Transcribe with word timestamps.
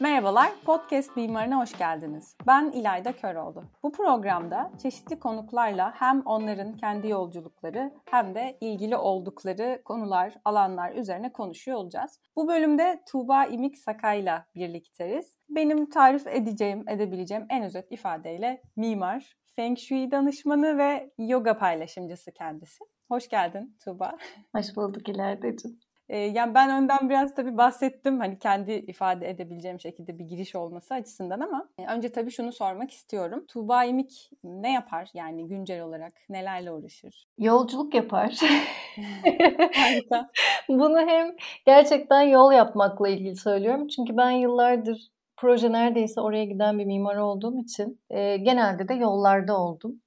Merhabalar, 0.00 0.50
Podcast 0.64 1.16
Mimarına 1.16 1.60
hoş 1.60 1.78
geldiniz. 1.78 2.36
Ben 2.46 2.70
İlayda 2.70 3.12
Köroğlu. 3.12 3.64
Bu 3.82 3.92
programda 3.92 4.70
çeşitli 4.82 5.18
konuklarla 5.18 5.92
hem 5.94 6.20
onların 6.20 6.76
kendi 6.76 7.08
yolculukları 7.08 7.92
hem 8.04 8.34
de 8.34 8.58
ilgili 8.60 8.96
oldukları 8.96 9.82
konular, 9.84 10.34
alanlar 10.44 10.92
üzerine 10.92 11.32
konuşuyor 11.32 11.78
olacağız. 11.78 12.20
Bu 12.36 12.48
bölümde 12.48 13.02
Tuğba 13.08 13.44
İmik 13.44 13.78
Sakay'la 13.78 14.46
birlikteyiz. 14.54 15.36
Benim 15.48 15.90
tarif 15.90 16.26
edeceğim, 16.26 16.88
edebileceğim 16.88 17.46
en 17.50 17.64
özet 17.64 17.92
ifadeyle 17.92 18.62
mimar, 18.76 19.36
Feng 19.56 19.78
Shui 19.78 20.10
danışmanı 20.10 20.78
ve 20.78 21.10
yoga 21.18 21.58
paylaşımcısı 21.58 22.32
kendisi. 22.32 22.84
Hoş 23.08 23.28
geldin 23.28 23.76
Tuğba. 23.84 24.16
Hoş 24.56 24.76
bulduk 24.76 25.08
İlayda'cığım. 25.08 25.89
Ee, 26.10 26.18
yani 26.18 26.54
ben 26.54 26.70
önden 26.70 27.10
biraz 27.10 27.34
tabii 27.34 27.56
bahsettim 27.56 28.20
hani 28.20 28.38
kendi 28.38 28.72
ifade 28.72 29.30
edebileceğim 29.30 29.80
şekilde 29.80 30.18
bir 30.18 30.24
giriş 30.24 30.54
olması 30.54 30.94
açısından 30.94 31.40
ama 31.40 31.68
e, 31.78 31.86
önce 31.86 32.12
tabii 32.12 32.30
şunu 32.30 32.52
sormak 32.52 32.90
istiyorum. 32.90 33.44
Tuğba 33.48 33.84
İmik 33.84 34.30
ne 34.44 34.72
yapar 34.72 35.10
yani 35.14 35.48
güncel 35.48 35.82
olarak 35.82 36.12
nelerle 36.28 36.72
uğraşır? 36.72 37.26
Yolculuk 37.38 37.94
yapar. 37.94 38.34
Harika. 39.74 40.30
Bunu 40.68 41.00
hem 41.00 41.36
gerçekten 41.66 42.22
yol 42.22 42.52
yapmakla 42.52 43.08
ilgili 43.08 43.36
söylüyorum. 43.36 43.88
Çünkü 43.88 44.16
ben 44.16 44.30
yıllardır 44.30 45.10
proje 45.36 45.72
neredeyse 45.72 46.20
oraya 46.20 46.44
giden 46.44 46.78
bir 46.78 46.84
mimar 46.84 47.16
olduğum 47.16 47.58
için 47.58 48.00
e, 48.10 48.36
genelde 48.36 48.88
de 48.88 48.94
yollarda 48.94 49.58
oldum. 49.58 50.00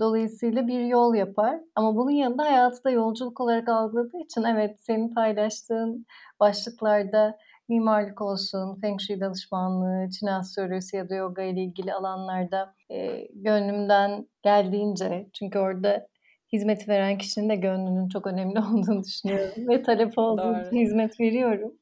Dolayısıyla 0.00 0.66
bir 0.66 0.80
yol 0.80 1.14
yapar. 1.14 1.60
Ama 1.74 1.96
bunun 1.96 2.10
yanında 2.10 2.44
hayatı 2.44 2.84
da 2.84 2.90
yolculuk 2.90 3.40
olarak 3.40 3.68
algıladığı 3.68 4.18
için 4.24 4.42
evet 4.42 4.76
senin 4.80 5.14
paylaştığın 5.14 6.06
başlıklarda 6.40 7.38
mimarlık 7.68 8.22
olsun, 8.22 8.80
feng 8.80 9.00
shui 9.00 9.20
danışmanlığı, 9.20 10.10
Çin 10.10 10.26
astrolojisi 10.26 10.96
ya 10.96 11.08
da 11.08 11.14
yoga 11.14 11.42
ile 11.42 11.60
ilgili 11.60 11.92
alanlarda 11.92 12.74
e, 12.90 13.26
gönlümden 13.34 14.28
geldiğince 14.42 15.28
çünkü 15.32 15.58
orada 15.58 16.06
hizmet 16.52 16.88
veren 16.88 17.18
kişinin 17.18 17.48
de 17.48 17.56
gönlünün 17.56 18.08
çok 18.08 18.26
önemli 18.26 18.58
olduğunu 18.72 19.04
düşünüyorum 19.04 19.68
ve 19.68 19.82
talep 19.82 20.18
olduğu 20.18 20.66
için 20.66 20.76
hizmet 20.76 21.20
veriyorum. 21.20 21.72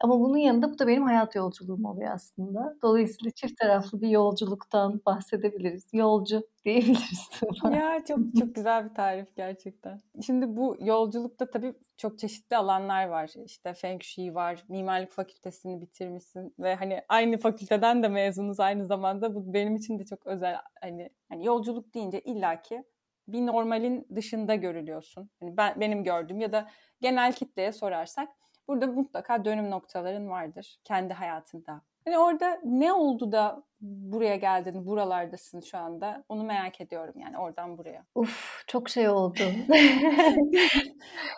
Ama 0.00 0.20
bunun 0.20 0.36
yanında 0.36 0.72
bu 0.72 0.78
da 0.78 0.86
benim 0.86 1.02
hayat 1.02 1.34
yolculuğum 1.34 1.88
oluyor 1.88 2.10
aslında. 2.12 2.76
Dolayısıyla 2.82 3.30
çift 3.30 3.56
taraflı 3.60 4.00
bir 4.00 4.08
yolculuktan 4.08 5.00
bahsedebiliriz. 5.06 5.88
Yolcu 5.92 6.42
diyebiliriz. 6.64 7.30
ya 7.72 8.04
çok 8.08 8.18
çok 8.38 8.54
güzel 8.54 8.90
bir 8.90 8.94
tarif 8.94 9.36
gerçekten. 9.36 10.00
Şimdi 10.26 10.56
bu 10.56 10.76
yolculukta 10.80 11.50
tabii 11.50 11.74
çok 11.96 12.18
çeşitli 12.18 12.56
alanlar 12.56 13.06
var. 13.06 13.30
İşte 13.44 13.74
Feng 13.74 14.02
Shui 14.02 14.34
var, 14.34 14.64
mimarlık 14.68 15.12
fakültesini 15.12 15.80
bitirmişsin 15.80 16.54
ve 16.58 16.74
hani 16.74 17.00
aynı 17.08 17.38
fakülteden 17.38 18.02
de 18.02 18.08
mezunuz 18.08 18.60
aynı 18.60 18.86
zamanda. 18.86 19.34
Bu 19.34 19.54
benim 19.54 19.76
için 19.76 19.98
de 19.98 20.04
çok 20.04 20.26
özel. 20.26 20.56
Hani, 20.80 21.10
hani 21.28 21.44
yolculuk 21.46 21.94
deyince 21.94 22.20
illaki 22.20 22.84
bir 23.28 23.46
normalin 23.46 24.08
dışında 24.14 24.54
görülüyorsun. 24.54 25.30
Hani 25.40 25.56
ben 25.56 25.80
benim 25.80 26.04
gördüğüm 26.04 26.40
ya 26.40 26.52
da 26.52 26.68
genel 27.00 27.32
kitleye 27.32 27.72
sorarsak 27.72 28.28
Burada 28.68 28.86
mutlaka 28.86 29.44
dönüm 29.44 29.70
noktaların 29.70 30.28
vardır 30.28 30.76
kendi 30.84 31.14
hayatında. 31.14 31.82
Hani 32.04 32.18
orada 32.18 32.60
ne 32.64 32.92
oldu 32.92 33.32
da 33.32 33.62
buraya 33.80 34.36
geldin, 34.36 34.86
buralardasın 34.86 35.60
şu 35.60 35.78
anda? 35.78 36.24
Onu 36.28 36.44
merak 36.44 36.80
ediyorum 36.80 37.14
yani 37.16 37.38
oradan 37.38 37.78
buraya. 37.78 38.04
Uf 38.14 38.64
çok 38.66 38.88
şey 38.88 39.08
oldu. 39.08 39.38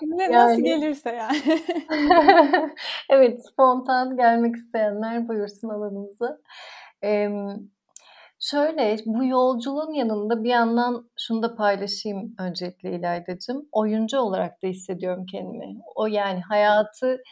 ne, 0.02 0.22
yani... 0.22 0.32
Nasıl 0.32 0.62
gelirse 0.62 1.10
yani. 1.10 1.38
evet 3.10 3.46
spontan 3.46 4.16
gelmek 4.16 4.56
isteyenler 4.56 5.28
buyursun 5.28 5.68
alanımıza. 5.68 6.38
Ee, 7.04 7.30
Şöyle, 8.50 8.96
bu 9.06 9.24
yolculuğun 9.24 9.92
yanında 9.92 10.44
bir 10.44 10.48
yandan 10.48 11.10
şunu 11.18 11.42
da 11.42 11.56
paylaşayım 11.56 12.34
öncelikle 12.40 12.92
İlayda'cığım. 12.92 13.68
Oyuncu 13.72 14.18
olarak 14.18 14.62
da 14.62 14.66
hissediyorum 14.66 15.26
kendimi. 15.26 15.78
O 15.94 16.06
yani 16.06 16.40
hayatı 16.40 17.22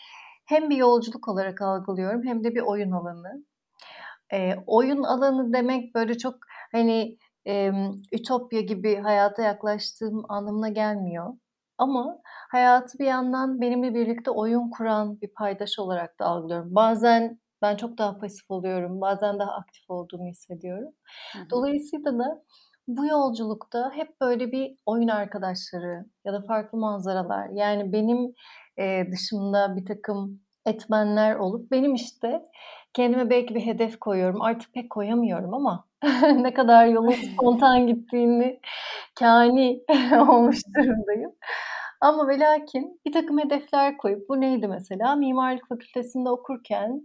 hem 0.46 0.70
bir 0.70 0.76
yolculuk 0.76 1.28
olarak 1.28 1.62
algılıyorum 1.62 2.22
hem 2.24 2.44
de 2.44 2.54
bir 2.54 2.60
oyun 2.60 2.90
alanı. 2.90 3.44
E, 4.32 4.54
oyun 4.66 5.02
alanı 5.02 5.52
demek 5.52 5.94
böyle 5.94 6.18
çok 6.18 6.34
hani 6.72 7.18
e, 7.46 7.72
ütopya 8.12 8.60
gibi 8.60 8.96
hayata 8.96 9.42
yaklaştığım 9.42 10.22
anlamına 10.28 10.68
gelmiyor. 10.68 11.34
Ama 11.78 12.18
hayatı 12.50 12.98
bir 12.98 13.06
yandan 13.06 13.60
benimle 13.60 13.94
birlikte 13.94 14.30
oyun 14.30 14.70
kuran 14.70 15.20
bir 15.20 15.28
paydaş 15.34 15.78
olarak 15.78 16.20
da 16.20 16.26
algılıyorum. 16.26 16.74
Bazen 16.74 17.40
ben 17.64 17.76
çok 17.76 17.98
daha 17.98 18.18
pasif 18.18 18.50
oluyorum. 18.50 19.00
Bazen 19.00 19.38
daha 19.38 19.50
aktif 19.52 19.90
olduğumu 19.90 20.26
hissediyorum. 20.26 20.92
Hı 21.32 21.38
hı. 21.38 21.50
Dolayısıyla 21.50 22.18
da 22.18 22.42
bu 22.88 23.06
yolculukta 23.06 23.90
hep 23.94 24.20
böyle 24.20 24.52
bir 24.52 24.76
oyun 24.86 25.08
arkadaşları 25.08 26.04
ya 26.24 26.32
da 26.32 26.40
farklı 26.40 26.78
manzaralar. 26.78 27.48
Yani 27.48 27.92
benim 27.92 28.34
e, 28.78 29.12
dışımda 29.12 29.76
bir 29.76 29.86
takım 29.86 30.40
etmenler 30.66 31.36
olup 31.36 31.70
benim 31.70 31.94
işte 31.94 32.42
kendime 32.94 33.30
belki 33.30 33.54
bir 33.54 33.66
hedef 33.66 33.98
koyuyorum. 34.00 34.42
Artık 34.42 34.74
pek 34.74 34.90
koyamıyorum 34.90 35.54
ama 35.54 35.84
ne 36.22 36.54
kadar 36.54 36.86
yolun 36.86 37.10
spontan 37.34 37.86
gittiğini 37.86 38.60
kani 39.18 39.80
olmuş 40.28 40.58
durumdayım. 40.76 41.32
Ama 42.00 42.28
ve 42.28 42.38
lakin 42.38 43.00
bir 43.06 43.12
takım 43.12 43.38
hedefler 43.38 43.96
koyup 43.96 44.28
bu 44.28 44.40
neydi 44.40 44.68
mesela? 44.68 45.14
Mimarlık 45.14 45.68
fakültesinde 45.68 46.30
okurken 46.30 47.02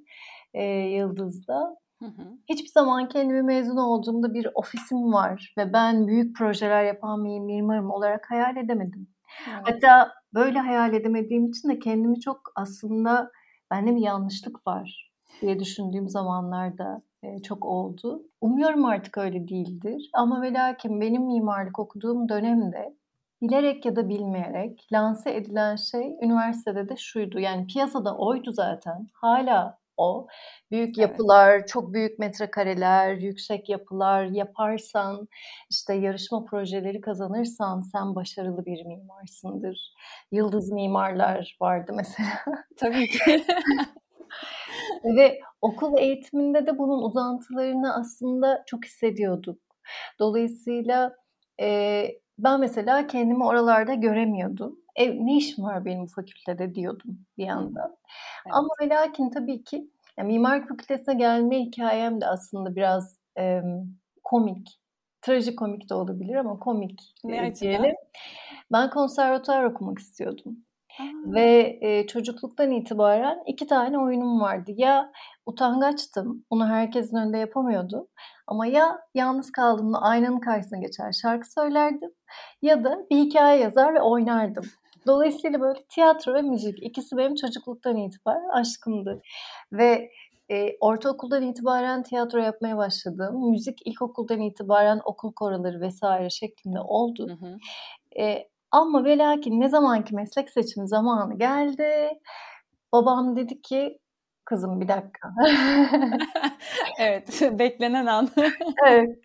e, 0.54 0.64
Yıldız'da. 0.66 1.78
Hı 2.00 2.06
hı. 2.06 2.38
Hiçbir 2.50 2.70
zaman 2.70 3.10
kendimi 3.10 3.42
mezun 3.42 3.78
olduğumda 3.78 4.34
bir 4.34 4.48
ofisim 4.56 5.14
var 5.14 5.54
ve 5.58 5.74
ben 5.74 6.08
büyük 6.08 6.36
projeler 6.36 6.84
yapan 6.84 7.26
bir 7.26 7.40
mimarım 7.40 7.92
olarak 7.92 8.32
hayal 8.32 8.58
edemedim. 8.58 9.08
Evet. 9.50 9.62
Hatta 9.64 10.12
böyle 10.34 10.60
hayal 10.60 10.94
edemediğim 10.94 11.50
için 11.50 11.70
de 11.70 11.80
kendimi 11.80 12.20
çok 12.20 12.42
aslında 12.56 13.32
bende 13.72 13.96
bir 13.96 14.02
yanlışlık 14.02 14.68
var 14.68 15.12
diye 15.42 15.60
düşündüğüm 15.60 16.10
zamanlarda 16.10 17.02
e, 17.24 17.42
çok 17.42 17.66
oldu. 17.66 18.24
Umuyorum 18.42 18.86
artık 18.86 19.18
öyle 19.18 19.48
değildir. 19.48 20.10
Ama 20.14 20.42
ve 20.42 20.54
lakin 20.54 21.02
benim 21.02 21.26
mimarlık 21.26 21.80
okuduğum 21.80 22.30
dönemde 22.30 22.96
bilerek 23.42 23.86
ya 23.86 23.96
da 23.96 24.10
bilmeyerek 24.10 24.88
lanse 24.94 25.36
edilen 25.36 25.76
şey 25.76 26.18
üniversitede 26.22 26.90
de 26.90 26.96
şuydu. 26.98 27.40
Yani 27.40 27.68
piyasada 27.68 28.18
oydu 28.18 28.52
zaten. 28.52 29.08
Hala 29.14 29.78
o. 30.00 30.28
Büyük 30.72 30.98
yapılar, 30.98 31.54
evet. 31.54 31.68
çok 31.68 31.94
büyük 31.94 32.20
metrekareler, 32.20 33.14
yüksek 33.14 33.70
yapılar 33.70 34.24
yaparsan, 34.26 35.28
işte 35.70 35.94
yarışma 35.94 36.46
projeleri 36.46 37.02
kazanırsan 37.02 37.82
sen 37.82 38.16
başarılı 38.16 38.66
bir 38.66 38.86
mimarsındır. 38.86 39.94
Yıldız 40.32 40.72
mimarlar 40.72 41.58
vardı 41.62 41.92
mesela. 41.96 42.30
Tabii 42.78 43.08
ki. 43.08 43.46
Ve 45.18 45.40
okul 45.62 45.98
eğitiminde 45.98 46.68
de 46.68 46.78
bunun 46.78 47.04
uzantılarını 47.04 47.96
aslında 47.96 48.64
çok 48.68 48.86
hissediyorduk. 48.86 49.60
Dolayısıyla 50.20 51.16
e, 51.62 52.06
ben 52.40 52.60
mesela 52.60 53.08
kendimi 53.08 53.46
oralarda 53.46 53.94
göremiyordum. 53.94 54.80
Ev, 55.00 55.16
ne 55.20 55.38
işim 55.38 55.64
var 55.64 55.86
benim 55.86 56.06
fakültede 56.06 56.76
diyordum 56.76 57.20
bir 57.38 57.46
yandan. 57.46 57.98
Evet. 58.46 58.56
Ama 58.56 58.68
ve 58.82 58.90
lakin 58.90 59.30
tabii 59.30 59.64
ki 59.64 59.90
yani 60.18 60.28
mimarlık 60.28 60.70
fakültesine 60.70 61.16
gelme 61.16 61.60
hikayem 61.60 62.22
de 62.22 62.28
aslında 62.28 62.76
biraz 62.76 63.20
e, 63.40 63.62
komik. 64.24 64.80
Trajikomik 65.22 65.90
de 65.90 65.94
olabilir 65.94 66.36
ama 66.36 66.60
komik 66.60 67.14
ne 67.24 67.56
diyelim. 67.56 67.96
Ben 68.72 68.90
konservatuar 68.90 69.64
okumak 69.64 70.00
istiyordum. 70.00 70.58
Aa. 71.00 71.34
Ve 71.34 71.80
e, 71.82 72.08
çocukluktan 72.08 72.72
itibaren 72.72 73.44
iki 73.48 73.68
tane 73.68 74.00
oyunum 74.00 74.42
vardı. 74.42 74.72
Ya 74.76 75.12
utangaçtım, 75.46 76.46
bunu 76.52 76.68
herkesin 76.68 77.18
önünde 77.18 77.38
yapamıyordum. 77.38 78.08
Ama 78.48 78.66
ya 78.66 79.00
yalnız 79.14 79.52
kaldığımda 79.52 80.02
aynanın 80.02 80.40
karşısına 80.40 80.80
geçer 80.80 81.12
şarkı 81.22 81.52
söylerdim 81.52 82.12
ya 82.62 82.84
da 82.84 83.06
bir 83.12 83.18
hikaye 83.18 83.62
yazar 83.62 83.94
ve 83.94 84.02
oynardım. 84.02 84.66
Dolayısıyla 85.08 85.62
böyle 85.62 85.84
tiyatro 85.90 86.34
ve 86.34 86.42
müzik 86.42 86.84
ikisi 86.84 87.18
benim 87.18 87.36
çocukluktan 87.36 87.98
itibaren 87.98 88.50
aşkımdı. 88.50 89.22
Ve 89.72 90.12
e, 90.52 90.78
ortaokuldan 90.80 91.44
itibaren 91.44 92.04
tiyatro 92.04 92.40
yapmaya 92.40 92.78
başladım. 92.78 93.50
Müzik 93.52 93.88
ilkokuldan 93.88 94.42
itibaren 94.42 95.02
okul 95.06 95.34
koroları 95.34 95.82
vesaire 95.82 96.30
şeklinde 96.30 96.80
oldu. 96.80 97.28
Hı 97.30 97.46
hı. 97.46 97.58
E, 98.22 98.50
ama 98.72 99.04
ve 99.04 99.18
lakin 99.18 99.62
ne 99.62 99.70
zamanki 99.70 100.16
meslek 100.16 100.50
seçimi 100.50 100.88
zamanı 100.88 101.38
geldi. 101.38 102.10
Babam 102.92 103.36
dedi 103.36 103.62
ki 103.62 104.00
kızım 104.46 104.82
bir 104.82 104.88
dakika. 104.88 105.34
evet 107.00 107.42
beklenen 107.60 108.06
an. 108.06 108.30
evet. 108.88 109.20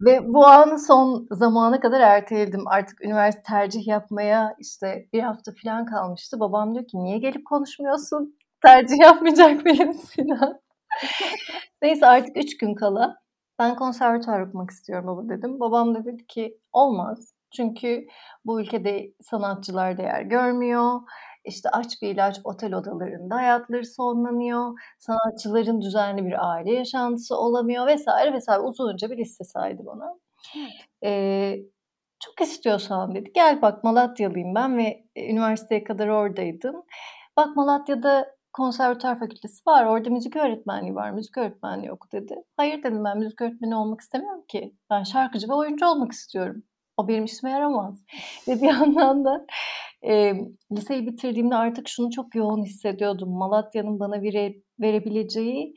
Ve 0.00 0.34
bu 0.34 0.46
anı 0.46 0.78
son 0.78 1.26
zamana 1.30 1.80
kadar 1.80 2.00
erteledim. 2.00 2.68
Artık 2.68 3.04
üniversite 3.04 3.42
tercih 3.42 3.86
yapmaya 3.86 4.54
işte 4.58 5.08
bir 5.12 5.20
hafta 5.20 5.52
falan 5.64 5.86
kalmıştı. 5.86 6.40
Babam 6.40 6.74
diyor 6.74 6.86
ki 6.86 6.98
niye 7.04 7.18
gelip 7.18 7.46
konuşmuyorsun? 7.46 8.38
Tercih 8.62 8.98
yapmayacak 8.98 9.64
mıyım 9.64 9.92
Sinan? 9.92 10.60
Neyse 11.82 12.06
artık 12.06 12.36
üç 12.36 12.56
gün 12.58 12.74
kala 12.74 13.16
ben 13.58 13.76
konservatuar 13.76 14.40
okumak 14.40 14.70
istiyorum 14.70 15.06
baba 15.06 15.28
dedim. 15.28 15.60
Babam 15.60 15.94
da 15.94 16.04
dedi 16.04 16.26
ki 16.26 16.58
olmaz. 16.72 17.34
Çünkü 17.56 18.06
bu 18.44 18.60
ülkede 18.60 19.12
sanatçılar 19.22 19.98
değer 19.98 20.22
görmüyor. 20.22 21.00
İşte 21.46 21.70
aç 21.70 22.02
bir 22.02 22.08
ilaç 22.08 22.40
otel 22.44 22.74
odalarında 22.74 23.34
hayatları 23.36 23.86
sonlanıyor. 23.86 24.80
Sanatçıların 24.98 25.80
düzenli 25.80 26.26
bir 26.26 26.50
aile 26.50 26.72
yaşantısı 26.72 27.36
olamıyor 27.36 27.86
vesaire 27.86 28.32
vesaire 28.32 28.60
uzunca 28.60 29.10
bir 29.10 29.18
liste 29.18 29.44
saydı 29.44 29.82
bana. 29.86 30.14
Ee, 31.04 31.56
çok 32.20 32.40
istiyorsan 32.40 33.14
dedi 33.14 33.30
gel 33.34 33.62
bak 33.62 33.84
Malatyalıyım 33.84 34.54
ben 34.54 34.78
ve 34.78 35.04
üniversiteye 35.16 35.84
kadar 35.84 36.08
oradaydım. 36.08 36.82
Bak 37.36 37.56
Malatya'da 37.56 38.36
konservatuar 38.52 39.18
fakültesi 39.18 39.62
var. 39.66 39.86
Orada 39.86 40.10
müzik 40.10 40.36
öğretmenliği 40.36 40.94
var. 40.94 41.10
Müzik 41.10 41.38
öğretmenliği 41.38 41.92
oku 41.92 42.12
dedi. 42.12 42.34
Hayır 42.56 42.82
dedim 42.82 43.04
ben 43.04 43.18
müzik 43.18 43.40
öğretmeni 43.42 43.76
olmak 43.76 44.00
istemiyorum 44.00 44.44
ki. 44.48 44.74
Ben 44.90 45.02
şarkıcı 45.02 45.48
ve 45.48 45.54
oyuncu 45.54 45.86
olmak 45.86 46.12
istiyorum. 46.12 46.62
O 46.96 47.08
benim 47.08 47.24
işime 47.24 47.50
yaramaz. 47.50 48.02
Ve 48.48 48.62
bir 48.62 48.66
yandan 48.66 49.24
da 49.24 49.46
e, 50.02 50.32
liseyi 50.72 51.06
bitirdiğimde 51.06 51.54
artık 51.54 51.88
şunu 51.88 52.10
çok 52.10 52.34
yoğun 52.34 52.64
hissediyordum. 52.64 53.30
Malatya'nın 53.30 54.00
bana 54.00 54.22
vere, 54.22 54.54
verebileceği 54.80 55.74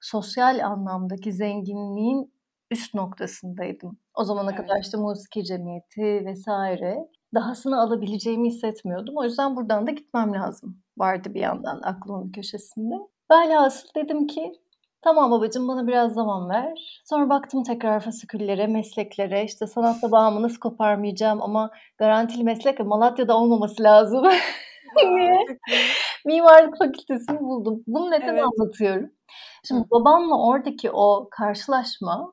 sosyal 0.00 0.64
anlamdaki 0.64 1.32
zenginliğin 1.32 2.34
üst 2.70 2.94
noktasındaydım. 2.94 3.98
O 4.14 4.24
zamana 4.24 4.50
evet. 4.50 4.60
kadar 4.60 4.80
işte 4.80 4.96
musiki 4.96 5.44
cemiyeti 5.44 6.26
vesaire 6.26 6.96
dahasını 7.34 7.80
alabileceğimi 7.80 8.48
hissetmiyordum. 8.48 9.16
O 9.16 9.24
yüzden 9.24 9.56
buradan 9.56 9.86
da 9.86 9.90
gitmem 9.90 10.34
lazım 10.34 10.78
vardı 10.96 11.34
bir 11.34 11.40
yandan 11.40 11.80
aklımın 11.82 12.32
köşesinde. 12.32 12.94
Velhasıl 13.30 13.88
dedim 13.96 14.26
ki 14.26 14.52
tamam 15.04 15.30
babacığım 15.30 15.68
bana 15.68 15.86
biraz 15.86 16.14
zaman 16.14 16.48
ver. 16.48 17.00
Sonra 17.04 17.28
baktım 17.28 17.62
tekrar 17.62 18.00
fasiküllere, 18.00 18.66
mesleklere. 18.66 19.44
İşte 19.44 19.66
sanatla 19.66 20.10
bağımı 20.10 20.42
nasıl 20.42 20.58
koparmayacağım 20.58 21.42
ama 21.42 21.70
garantili 21.98 22.44
meslek 22.44 22.80
Malatya'da 22.80 23.36
olmaması 23.36 23.82
lazım. 23.82 24.24
Mimarlık 26.26 26.78
fakültesini 26.78 27.40
buldum. 27.40 27.82
Bunu 27.86 28.10
neden 28.10 28.28
evet. 28.28 28.44
anlatıyorum? 28.44 29.10
Şimdi 29.68 29.90
babamla 29.90 30.46
oradaki 30.46 30.90
o 30.90 31.28
karşılaşma 31.30 32.32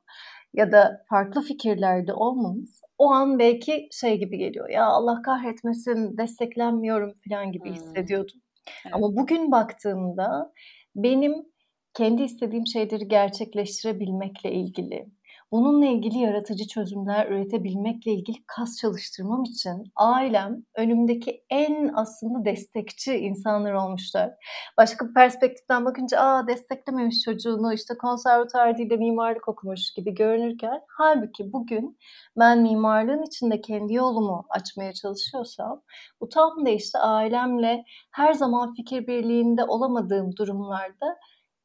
ya 0.54 0.72
da 0.72 1.04
farklı 1.08 1.42
fikirlerde 1.42 2.14
olmamız 2.14 2.80
o 2.98 3.10
an 3.10 3.38
belki 3.38 3.88
şey 3.92 4.18
gibi 4.18 4.38
geliyor. 4.38 4.68
Ya 4.68 4.86
Allah 4.86 5.22
kahretmesin 5.22 6.18
desteklenmiyorum 6.18 7.12
falan 7.28 7.52
gibi 7.52 7.72
hissediyordum. 7.72 8.36
Evet. 8.84 8.94
Ama 8.94 9.16
bugün 9.16 9.52
baktığımda 9.52 10.52
benim 10.96 11.51
kendi 11.94 12.22
istediğim 12.22 12.66
şeyleri 12.66 13.08
gerçekleştirebilmekle 13.08 14.52
ilgili 14.52 15.06
Bununla 15.52 15.86
ilgili 15.86 16.18
yaratıcı 16.18 16.66
çözümler 16.66 17.26
üretebilmekle 17.26 18.12
ilgili 18.12 18.36
kas 18.46 18.78
çalıştırmam 18.80 19.42
için 19.42 19.84
ailem 19.96 20.62
önümdeki 20.76 21.44
en 21.50 21.92
aslında 21.94 22.44
destekçi 22.44 23.16
insanlar 23.16 23.72
olmuşlar. 23.72 24.30
Başka 24.78 25.08
bir 25.08 25.14
perspektiften 25.14 25.84
bakınca 25.84 26.20
aa 26.20 26.46
desteklememiş 26.46 27.20
çocuğunu 27.24 27.74
işte 27.74 27.94
konservatuar 27.98 28.78
değil 28.78 28.90
de 28.90 28.96
mimarlık 28.96 29.48
okumuş 29.48 29.92
gibi 29.96 30.14
görünürken 30.14 30.80
halbuki 30.88 31.52
bugün 31.52 31.98
ben 32.38 32.58
mimarlığın 32.62 33.22
içinde 33.22 33.60
kendi 33.60 33.94
yolumu 33.94 34.46
açmaya 34.50 34.92
çalışıyorsam 34.92 35.82
bu 36.20 36.28
tam 36.28 36.66
da 36.66 36.70
işte 36.70 36.98
ailemle 36.98 37.84
her 38.10 38.32
zaman 38.32 38.74
fikir 38.74 39.06
birliğinde 39.06 39.64
olamadığım 39.64 40.36
durumlarda 40.36 41.18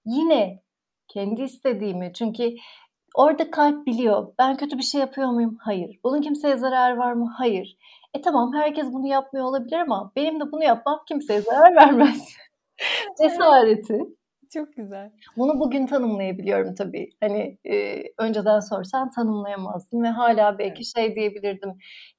yine 0.07 0.63
kendi 1.07 1.41
istediğimi 1.41 2.11
çünkü 2.13 2.55
Orada 3.17 3.51
kalp 3.51 3.87
biliyor. 3.87 4.33
Ben 4.39 4.57
kötü 4.57 4.77
bir 4.77 4.83
şey 4.83 5.01
yapıyor 5.01 5.29
muyum? 5.29 5.57
Hayır. 5.61 5.99
Bunun 6.03 6.21
kimseye 6.21 6.57
zarar 6.57 6.97
var 6.97 7.13
mı? 7.13 7.33
Hayır. 7.37 7.77
E 8.13 8.21
tamam 8.21 8.53
herkes 8.53 8.93
bunu 8.93 9.07
yapmıyor 9.07 9.45
olabilir 9.45 9.77
ama 9.77 10.11
benim 10.15 10.39
de 10.39 10.51
bunu 10.51 10.63
yapmam 10.63 11.03
kimseye 11.07 11.41
zarar 11.41 11.75
vermez. 11.75 12.27
Cesareti. 13.21 14.16
Çok 14.53 14.75
güzel. 14.75 15.11
Bunu 15.37 15.59
bugün 15.59 15.87
tanımlayabiliyorum 15.87 16.75
tabii. 16.75 17.09
Hani 17.19 17.57
e, 17.65 18.03
önceden 18.17 18.59
sorsan 18.59 19.09
tanımlayamazdım 19.11 20.03
ve 20.03 20.07
hala 20.07 20.59
belki 20.59 20.73
evet. 20.73 20.93
şey 20.95 21.15
diyebilirdim. 21.15 21.69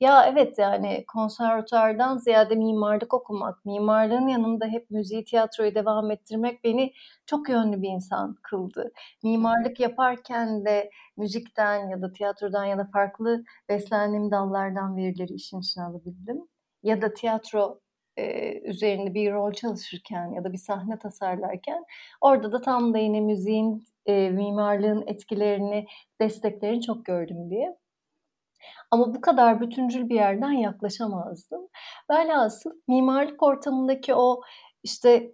Ya 0.00 0.26
evet 0.26 0.58
yani 0.58 1.04
konservatuardan 1.06 2.18
ziyade 2.18 2.54
mimarlık 2.54 3.14
okumak, 3.14 3.64
mimarlığın 3.64 4.26
yanında 4.26 4.66
hep 4.66 4.90
müziği, 4.90 5.24
tiyatroyu 5.24 5.74
devam 5.74 6.10
ettirmek 6.10 6.64
beni 6.64 6.92
çok 7.26 7.48
yönlü 7.48 7.82
bir 7.82 7.88
insan 7.88 8.36
kıldı. 8.42 8.92
Mimarlık 9.22 9.80
yaparken 9.80 10.64
de 10.64 10.90
müzikten 11.16 11.88
ya 11.88 12.02
da 12.02 12.12
tiyatrodan 12.12 12.64
ya 12.64 12.78
da 12.78 12.88
farklı 12.92 13.44
beslendiğim 13.68 14.30
dallardan 14.30 14.96
verileri 14.96 15.32
işin 15.32 15.60
içine 15.60 15.84
alabildim. 15.84 16.48
Ya 16.82 17.02
da 17.02 17.14
tiyatro 17.14 17.80
e, 18.18 18.52
üzerinde 18.60 19.14
bir 19.14 19.32
rol 19.32 19.52
çalışırken 19.52 20.32
ya 20.32 20.44
da 20.44 20.52
bir 20.52 20.58
sahne 20.58 20.98
tasarlarken 20.98 21.84
orada 22.20 22.52
da 22.52 22.60
tam 22.60 22.94
da 22.94 22.98
yine 22.98 23.20
müziğin, 23.20 23.84
e, 24.06 24.30
mimarlığın 24.30 25.04
etkilerini, 25.06 25.86
desteklerini 26.20 26.82
çok 26.82 27.04
gördüm 27.04 27.50
diye. 27.50 27.76
Ama 28.90 29.14
bu 29.14 29.20
kadar 29.20 29.60
bütüncül 29.60 30.08
bir 30.08 30.14
yerden 30.14 30.52
yaklaşamazdım. 30.52 31.68
Velhasıl 32.10 32.70
mimarlık 32.88 33.42
ortamındaki 33.42 34.14
o 34.14 34.40
işte 34.82 35.32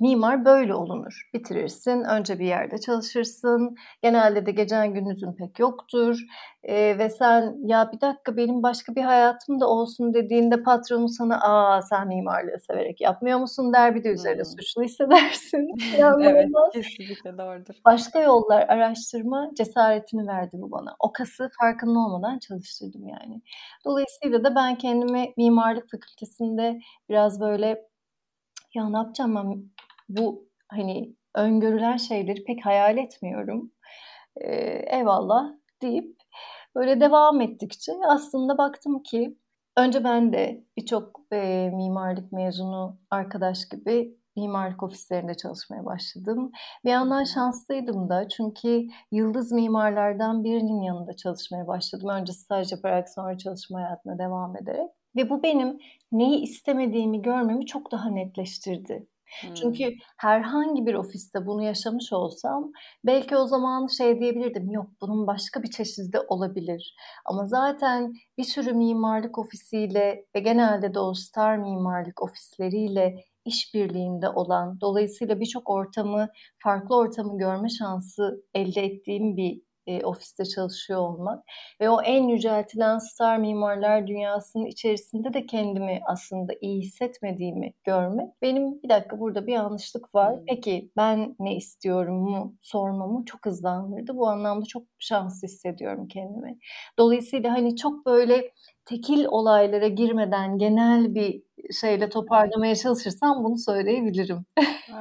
Mimar 0.00 0.44
böyle 0.44 0.74
olunur. 0.74 1.30
Bitirirsin, 1.34 2.04
önce 2.04 2.38
bir 2.38 2.46
yerde 2.46 2.78
çalışırsın. 2.78 3.76
Genelde 4.02 4.46
de 4.46 4.50
gecen 4.50 4.94
gündüzün 4.94 5.32
pek 5.32 5.58
yoktur. 5.58 6.20
Ee, 6.62 6.98
ve 6.98 7.10
sen 7.10 7.56
ya 7.66 7.90
bir 7.92 8.00
dakika 8.00 8.36
benim 8.36 8.62
başka 8.62 8.94
bir 8.94 9.02
hayatım 9.02 9.60
da 9.60 9.68
olsun 9.68 10.14
dediğinde 10.14 10.62
patronu 10.62 11.08
sana 11.08 11.40
aa 11.40 11.82
sen 11.82 12.08
mimarlığı 12.08 12.60
severek 12.60 13.00
yapmıyor 13.00 13.38
musun 13.38 13.72
der 13.72 13.94
bir 13.94 14.04
de 14.04 14.08
üzerine 14.08 14.42
hmm. 14.42 14.50
suçlu 14.58 14.82
hissedersin. 14.82 15.68
evet 16.20 16.48
kesinlikle 16.72 17.38
doğrudur. 17.38 17.74
Başka 17.84 18.20
yollar 18.20 18.68
araştırma 18.68 19.50
cesaretini 19.56 20.26
verdi 20.26 20.52
bu 20.52 20.70
bana. 20.70 20.96
O 20.98 21.12
kası 21.12 21.50
farkında 21.60 21.98
olmadan 21.98 22.38
çalıştırdım 22.38 23.08
yani. 23.08 23.42
Dolayısıyla 23.84 24.44
da 24.44 24.54
ben 24.54 24.78
kendimi 24.78 25.32
mimarlık 25.36 25.90
fakültesinde 25.90 26.80
biraz 27.08 27.40
böyle 27.40 27.84
ya 28.74 28.88
ne 28.88 28.96
yapacağım 28.96 29.34
ben 29.34 29.70
bu 30.08 30.48
hani 30.68 31.14
öngörülen 31.34 31.96
şeyleri 31.96 32.44
pek 32.44 32.66
hayal 32.66 32.98
etmiyorum. 32.98 33.72
Ee, 34.36 34.84
eyvallah 34.98 35.52
deyip 35.82 36.16
böyle 36.74 37.00
devam 37.00 37.40
ettikçe 37.40 37.92
aslında 38.08 38.58
baktım 38.58 39.02
ki 39.02 39.38
önce 39.76 40.04
ben 40.04 40.32
de 40.32 40.64
birçok 40.76 41.20
e, 41.32 41.70
mimarlık 41.74 42.32
mezunu 42.32 42.98
arkadaş 43.10 43.68
gibi 43.68 44.16
mimarlık 44.36 44.82
ofislerinde 44.82 45.34
çalışmaya 45.34 45.84
başladım. 45.84 46.52
Bir 46.84 46.90
yandan 46.90 47.24
şanslıydım 47.24 48.08
da 48.08 48.28
çünkü 48.28 48.86
yıldız 49.12 49.52
mimarlardan 49.52 50.44
birinin 50.44 50.82
yanında 50.82 51.16
çalışmaya 51.16 51.66
başladım. 51.66 52.08
Önce 52.08 52.32
staj 52.32 52.72
yaparak 52.72 53.08
sonra 53.08 53.38
çalışma 53.38 53.80
hayatına 53.80 54.18
devam 54.18 54.56
ederek. 54.56 54.90
Ve 55.16 55.30
bu 55.30 55.42
benim 55.42 55.78
neyi 56.12 56.42
istemediğimi 56.42 57.22
görmemi 57.22 57.66
çok 57.66 57.92
daha 57.92 58.10
netleştirdi. 58.10 59.06
Hmm. 59.40 59.54
Çünkü 59.54 59.94
herhangi 60.16 60.86
bir 60.86 60.94
ofiste 60.94 61.46
bunu 61.46 61.62
yaşamış 61.62 62.12
olsam 62.12 62.72
belki 63.04 63.36
o 63.36 63.46
zaman 63.46 63.86
şey 63.86 64.20
diyebilirdim 64.20 64.70
yok 64.70 64.86
bunun 65.00 65.26
başka 65.26 65.62
bir 65.62 65.70
çeşidi 65.70 66.18
olabilir. 66.28 66.96
Ama 67.24 67.46
zaten 67.46 68.14
bir 68.38 68.44
sürü 68.44 68.72
mimarlık 68.72 69.38
ofisiyle 69.38 70.26
ve 70.34 70.40
genelde 70.40 70.94
de 70.94 70.98
o 70.98 71.14
star 71.14 71.56
mimarlık 71.56 72.22
ofisleriyle 72.22 73.14
işbirliğinde 73.44 74.28
olan 74.28 74.80
dolayısıyla 74.80 75.40
birçok 75.40 75.70
ortamı 75.70 76.28
farklı 76.58 76.96
ortamı 76.96 77.38
görme 77.38 77.68
şansı 77.68 78.44
elde 78.54 78.82
ettiğim 78.82 79.36
bir 79.36 79.62
e, 79.86 80.04
ofiste 80.04 80.44
çalışıyor 80.44 81.00
olmak 81.00 81.44
ve 81.80 81.90
o 81.90 82.02
en 82.02 82.28
yüceltilen 82.28 82.98
star 82.98 83.38
mimarlar 83.38 84.06
dünyasının 84.06 84.66
içerisinde 84.66 85.34
de 85.34 85.46
kendimi 85.46 86.00
aslında 86.06 86.52
iyi 86.60 86.82
hissetmediğimi 86.82 87.72
görmek 87.84 88.28
benim 88.42 88.82
bir 88.82 88.88
dakika 88.88 89.20
burada 89.20 89.46
bir 89.46 89.52
yanlışlık 89.52 90.14
var. 90.14 90.38
Peki 90.48 90.90
ben 90.96 91.36
ne 91.38 91.56
istiyorum 91.56 92.16
mu 92.16 92.54
sormamı 92.62 93.24
çok 93.24 93.46
hızlandırdı. 93.46 94.16
Bu 94.16 94.28
anlamda 94.28 94.64
çok 94.66 94.82
şanslı 94.98 95.48
hissediyorum 95.48 96.08
kendimi. 96.08 96.58
Dolayısıyla 96.98 97.52
hani 97.52 97.76
çok 97.76 98.06
böyle 98.06 98.50
tekil 98.84 99.24
olaylara 99.24 99.88
girmeden 99.88 100.58
genel 100.58 101.14
bir 101.14 101.42
şeyle 101.80 102.08
toparlamaya 102.08 102.76
çalışırsam 102.76 103.44
bunu 103.44 103.58
söyleyebilirim. 103.58 104.44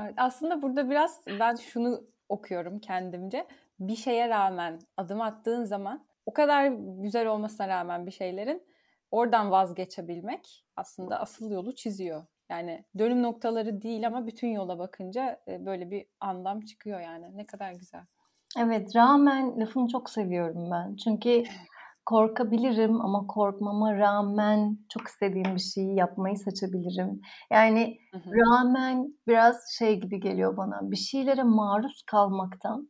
Evet, 0.02 0.14
aslında 0.18 0.62
burada 0.62 0.90
biraz 0.90 1.20
ben 1.40 1.56
şunu 1.56 2.02
okuyorum 2.30 2.80
kendimce 2.80 3.48
bir 3.80 3.96
şeye 3.96 4.30
rağmen 4.30 4.80
adım 4.98 5.22
attığın 5.22 5.64
zaman 5.64 6.06
o 6.26 6.34
kadar 6.34 6.68
güzel 7.02 7.28
olmasına 7.28 7.68
rağmen 7.68 8.06
bir 8.06 8.12
şeylerin 8.12 8.64
oradan 9.12 9.52
vazgeçebilmek 9.52 10.66
aslında 10.76 11.20
asıl 11.20 11.52
yolu 11.52 11.76
çiziyor. 11.76 12.26
Yani 12.50 12.86
dönüm 12.98 13.24
noktaları 13.24 13.82
değil 13.82 14.08
ama 14.08 14.28
bütün 14.28 14.48
yola 14.48 14.80
bakınca 14.80 15.42
e, 15.48 15.66
böyle 15.66 15.92
bir 15.92 16.06
anlam 16.20 16.62
çıkıyor 16.62 17.00
yani. 17.00 17.38
Ne 17.38 17.46
kadar 17.46 17.72
güzel. 17.72 18.02
Evet, 18.60 18.96
rağmen 18.96 19.60
lafını 19.60 19.88
çok 19.88 20.10
seviyorum 20.10 20.72
ben. 20.72 20.96
Çünkü 20.96 21.44
korkabilirim 22.06 23.02
ama 23.02 23.28
korkmama 23.28 23.98
rağmen 23.98 24.78
çok 24.90 25.08
istediğim 25.08 25.56
bir 25.56 25.62
şeyi 25.62 25.96
yapmayı 25.96 26.38
seçebilirim. 26.38 27.22
Yani 27.52 27.98
Hı 28.14 28.18
hı. 28.18 28.32
rağmen 28.32 29.08
biraz 29.28 29.56
şey 29.78 30.00
gibi 30.00 30.20
geliyor 30.20 30.58
bana. 30.58 30.92
Bir 30.92 30.96
şeylere 30.96 31.44
maruz 31.44 32.04
kalmaktan 32.08 32.90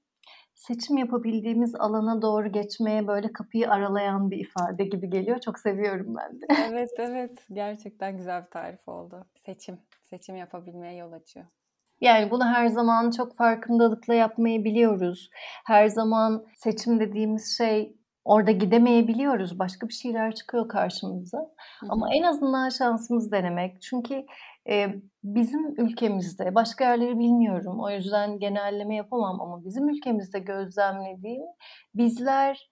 seçim 0.56 0.98
yapabildiğimiz 0.98 1.76
alana 1.76 2.22
doğru 2.22 2.52
geçmeye 2.52 3.08
böyle 3.08 3.34
kapıyı 3.34 3.70
aralayan 3.70 4.32
bir 4.32 4.38
ifade 4.38 4.84
gibi 4.84 5.10
geliyor. 5.10 5.40
Çok 5.40 5.60
seviyorum 5.60 6.16
ben 6.16 6.42
de. 6.42 6.46
Evet, 6.72 6.90
evet. 6.98 7.46
Gerçekten 7.50 8.18
güzel 8.18 8.46
bir 8.46 8.50
tarif 8.50 8.88
oldu. 8.88 9.26
Seçim. 9.46 9.78
Seçim 10.04 10.36
yapabilmeye 10.36 10.96
yol 10.96 11.12
açıyor. 11.12 11.46
Yani 12.02 12.32
bunu 12.32 12.46
her 12.46 12.68
zaman 12.68 13.12
çok 13.12 13.36
farkındalıkla 13.36 14.14
yapmayı 14.14 14.64
biliyoruz. 14.64 15.30
Her 15.66 15.88
zaman 15.88 16.46
seçim 16.56 17.00
dediğimiz 17.00 17.58
şey 17.58 17.98
orada 18.26 18.52
gidemeyebiliyoruz. 18.52 19.60
Başka 19.60 19.88
bir 19.88 19.94
şeyler 19.94 20.36
çıkıyor 20.36 20.68
karşımıza. 20.68 21.38
Hı 21.80 21.86
Ama 21.90 22.14
en 22.14 22.24
azından 22.24 22.70
şansımız 22.70 23.32
denemek. 23.32 23.82
Çünkü 23.82 24.26
e, 24.70 24.88
bizim 25.24 25.86
ülkemizde, 25.86 26.56
başka 26.56 26.84
yerleri 26.84 27.20
bilmiyorum. 27.20 27.80
O 27.80 27.90
yüzden 27.90 28.40
genelleme 28.40 28.96
yapamam 28.96 29.42
ama 29.42 29.66
bizim 29.66 29.90
ülkemizde 29.90 30.40
gözlemlediğim 30.40 31.44
bizler 31.96 32.72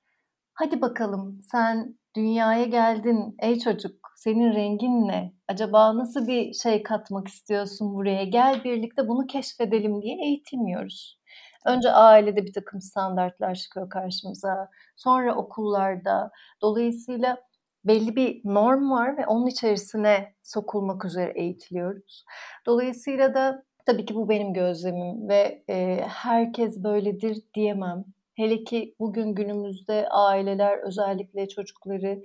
hadi 0.53 0.81
bakalım 0.81 1.39
sen 1.43 1.95
dünyaya 2.15 2.65
geldin 2.65 3.35
ey 3.41 3.59
çocuk 3.59 4.11
senin 4.15 4.53
rengin 4.53 5.07
ne? 5.07 5.33
Acaba 5.47 5.97
nasıl 5.97 6.27
bir 6.27 6.53
şey 6.53 6.83
katmak 6.83 7.27
istiyorsun 7.27 7.93
buraya? 7.93 8.23
Gel 8.23 8.63
birlikte 8.63 9.07
bunu 9.07 9.27
keşfedelim 9.27 10.01
diye 10.01 10.17
eğitilmiyoruz. 10.25 11.20
Önce 11.65 11.91
ailede 11.91 12.45
bir 12.45 12.53
takım 12.53 12.81
standartlar 12.81 13.55
çıkıyor 13.55 13.89
karşımıza. 13.89 14.69
Sonra 14.95 15.35
okullarda. 15.35 16.31
Dolayısıyla 16.61 17.37
belli 17.85 18.15
bir 18.15 18.41
norm 18.45 18.91
var 18.91 19.17
ve 19.17 19.27
onun 19.27 19.47
içerisine 19.47 20.33
sokulmak 20.43 21.05
üzere 21.05 21.31
eğitiliyoruz. 21.35 22.25
Dolayısıyla 22.65 23.33
da 23.33 23.63
tabii 23.85 24.05
ki 24.05 24.15
bu 24.15 24.29
benim 24.29 24.53
gözlemim 24.53 25.29
ve 25.29 25.63
e, 25.69 26.05
herkes 26.07 26.83
böyledir 26.83 27.37
diyemem. 27.53 28.05
Hele 28.35 28.63
ki 28.63 28.95
bugün 28.99 29.35
günümüzde 29.35 30.07
aileler 30.09 30.77
özellikle 30.77 31.47
çocukları 31.47 32.21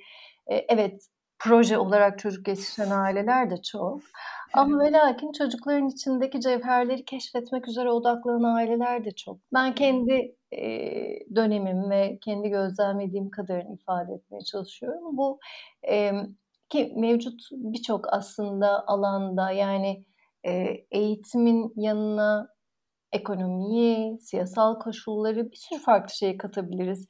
e, 0.47 0.57
evet 0.57 1.07
proje 1.38 1.78
olarak 1.78 2.19
çocuk 2.19 2.49
yetiştiren 2.49 2.90
aileler 2.90 3.50
de 3.50 3.62
çok. 3.62 4.00
Ama 4.55 4.79
ve 4.79 4.93
lakin 4.93 5.33
çocukların 5.33 5.88
içindeki 5.88 6.41
cevherleri 6.41 7.05
keşfetmek 7.05 7.69
üzere 7.69 7.91
odaklanan 7.91 8.55
aileler 8.55 9.05
de 9.05 9.11
çok. 9.11 9.38
Ben 9.55 9.75
kendi 9.75 10.37
e, 10.53 10.67
dönemim 11.35 11.91
ve 11.91 12.19
kendi 12.25 12.49
gözlemlediğim 12.49 13.31
kadarını 13.31 13.75
ifade 13.75 14.12
etmeye 14.12 14.41
çalışıyorum. 14.41 15.17
Bu 15.17 15.38
e, 15.88 16.12
ki 16.69 16.93
mevcut 16.97 17.41
birçok 17.53 18.12
aslında 18.12 18.87
alanda 18.87 19.50
yani 19.50 20.05
e, 20.47 20.53
eğitimin 20.91 21.73
yanına 21.76 22.49
ekonomiyi, 23.12 24.19
siyasal 24.21 24.79
koşulları 24.79 25.50
bir 25.50 25.57
sürü 25.57 25.81
farklı 25.81 26.15
şey 26.15 26.37
katabiliriz. 26.37 27.07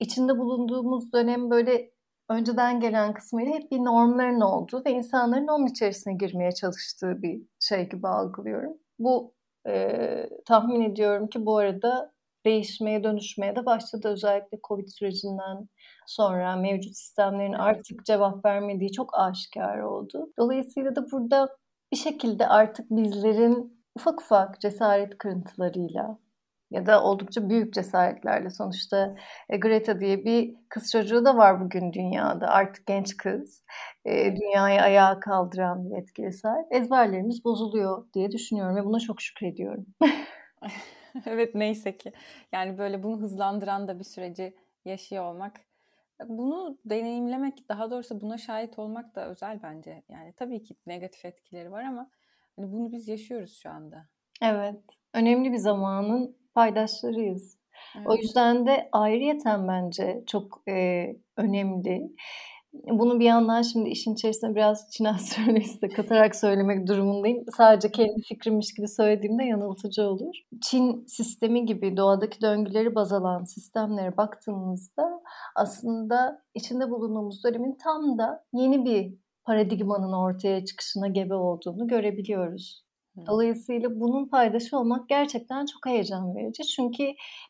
İçinde 0.00 0.38
bulunduğumuz 0.38 1.12
dönem 1.12 1.50
böyle 1.50 1.90
önceden 2.30 2.80
gelen 2.80 3.14
kısmıyla 3.14 3.54
hep 3.54 3.70
bir 3.70 3.78
normların 3.78 4.40
olduğu 4.40 4.84
ve 4.84 4.90
insanların 4.90 5.48
onun 5.48 5.66
içerisine 5.66 6.14
girmeye 6.14 6.52
çalıştığı 6.52 7.22
bir 7.22 7.42
şey 7.60 7.88
gibi 7.88 8.08
algılıyorum. 8.08 8.72
Bu 8.98 9.34
e, 9.66 10.28
tahmin 10.46 10.80
ediyorum 10.80 11.28
ki 11.28 11.46
bu 11.46 11.56
arada 11.56 12.12
değişmeye, 12.44 13.04
dönüşmeye 13.04 13.56
de 13.56 13.66
başladı. 13.66 14.08
Özellikle 14.08 14.58
Covid 14.68 14.88
sürecinden 14.88 15.68
sonra 16.06 16.56
mevcut 16.56 16.96
sistemlerin 16.96 17.52
artık 17.52 18.04
cevap 18.06 18.44
vermediği 18.44 18.92
çok 18.92 19.18
aşikar 19.18 19.78
oldu. 19.78 20.32
Dolayısıyla 20.38 20.96
da 20.96 21.10
burada 21.12 21.56
bir 21.92 21.96
şekilde 21.96 22.46
artık 22.48 22.90
bizlerin 22.90 23.84
ufak 23.96 24.20
ufak 24.20 24.60
cesaret 24.60 25.18
kırıntılarıyla 25.18 26.18
ya 26.70 26.86
da 26.86 27.02
oldukça 27.02 27.48
büyük 27.48 27.74
cesaretlerle. 27.74 28.50
Sonuçta 28.50 29.16
e, 29.48 29.56
Greta 29.56 30.00
diye 30.00 30.24
bir 30.24 30.54
kız 30.68 30.92
çocuğu 30.92 31.24
da 31.24 31.36
var 31.36 31.60
bugün 31.60 31.92
dünyada. 31.92 32.48
Artık 32.48 32.86
genç 32.86 33.16
kız. 33.16 33.64
E, 34.04 34.36
dünyayı 34.36 34.80
ayağa 34.80 35.20
kaldıran 35.20 35.90
bir 35.90 36.02
etkili 36.02 36.32
sahip. 36.32 36.66
Ezberlerimiz 36.70 37.44
bozuluyor 37.44 38.06
diye 38.14 38.30
düşünüyorum 38.30 38.76
ve 38.76 38.84
buna 38.84 39.00
çok 39.00 39.20
şükrediyorum. 39.20 39.86
evet 41.26 41.54
neyse 41.54 41.96
ki. 41.96 42.12
Yani 42.52 42.78
böyle 42.78 43.02
bunu 43.02 43.20
hızlandıran 43.20 43.88
da 43.88 43.98
bir 43.98 44.04
süreci 44.04 44.54
yaşıyor 44.84 45.24
olmak 45.24 45.60
bunu 46.28 46.78
deneyimlemek 46.84 47.68
daha 47.68 47.90
doğrusu 47.90 48.20
buna 48.20 48.38
şahit 48.38 48.78
olmak 48.78 49.14
da 49.14 49.28
özel 49.28 49.62
bence. 49.62 50.02
Yani 50.08 50.32
tabii 50.32 50.62
ki 50.62 50.74
negatif 50.86 51.24
etkileri 51.24 51.72
var 51.72 51.84
ama 51.84 52.10
hani 52.56 52.72
bunu 52.72 52.92
biz 52.92 53.08
yaşıyoruz 53.08 53.58
şu 53.62 53.70
anda. 53.70 54.06
Evet. 54.42 54.80
Önemli 55.14 55.52
bir 55.52 55.56
zamanın 55.56 56.36
paydaşlarıyız. 56.54 57.58
Evet. 57.96 58.06
O 58.08 58.16
yüzden 58.16 58.66
de 58.66 58.88
ayrıyeten 58.92 59.68
bence 59.68 60.24
çok 60.26 60.62
e, 60.68 61.06
önemli. 61.36 62.10
Bunu 62.72 63.20
bir 63.20 63.24
yandan 63.24 63.62
şimdi 63.62 63.90
işin 63.90 64.14
içerisine 64.14 64.54
biraz 64.54 64.90
Çin 64.90 65.04
astrolojisi 65.14 65.82
de 65.82 65.88
katarak 65.88 66.36
söylemek 66.36 66.86
durumundayım. 66.88 67.44
Sadece 67.56 67.90
kendi 67.90 68.22
fikrimmiş 68.22 68.74
gibi 68.74 68.88
söylediğimde 68.88 69.44
yanıltıcı 69.44 70.02
olur. 70.02 70.36
Çin 70.62 71.06
sistemi 71.06 71.66
gibi 71.66 71.96
doğadaki 71.96 72.40
döngüleri 72.40 72.94
baz 72.94 73.12
alan 73.12 73.44
sistemlere 73.44 74.16
baktığımızda 74.16 75.22
aslında 75.56 76.42
içinde 76.54 76.90
bulunduğumuz 76.90 77.44
dönemin 77.44 77.78
tam 77.84 78.18
da 78.18 78.44
yeni 78.52 78.84
bir 78.84 79.14
paradigmanın 79.44 80.12
ortaya 80.12 80.64
çıkışına 80.64 81.08
gebe 81.08 81.34
olduğunu 81.34 81.88
görebiliyoruz. 81.88 82.89
Dolayısıyla 83.28 84.00
bunun 84.00 84.28
paydaşı 84.28 84.78
olmak 84.78 85.08
gerçekten 85.08 85.66
çok 85.66 85.86
heyecan 85.86 86.34
verici. 86.36 86.62
Çünkü 86.62 87.04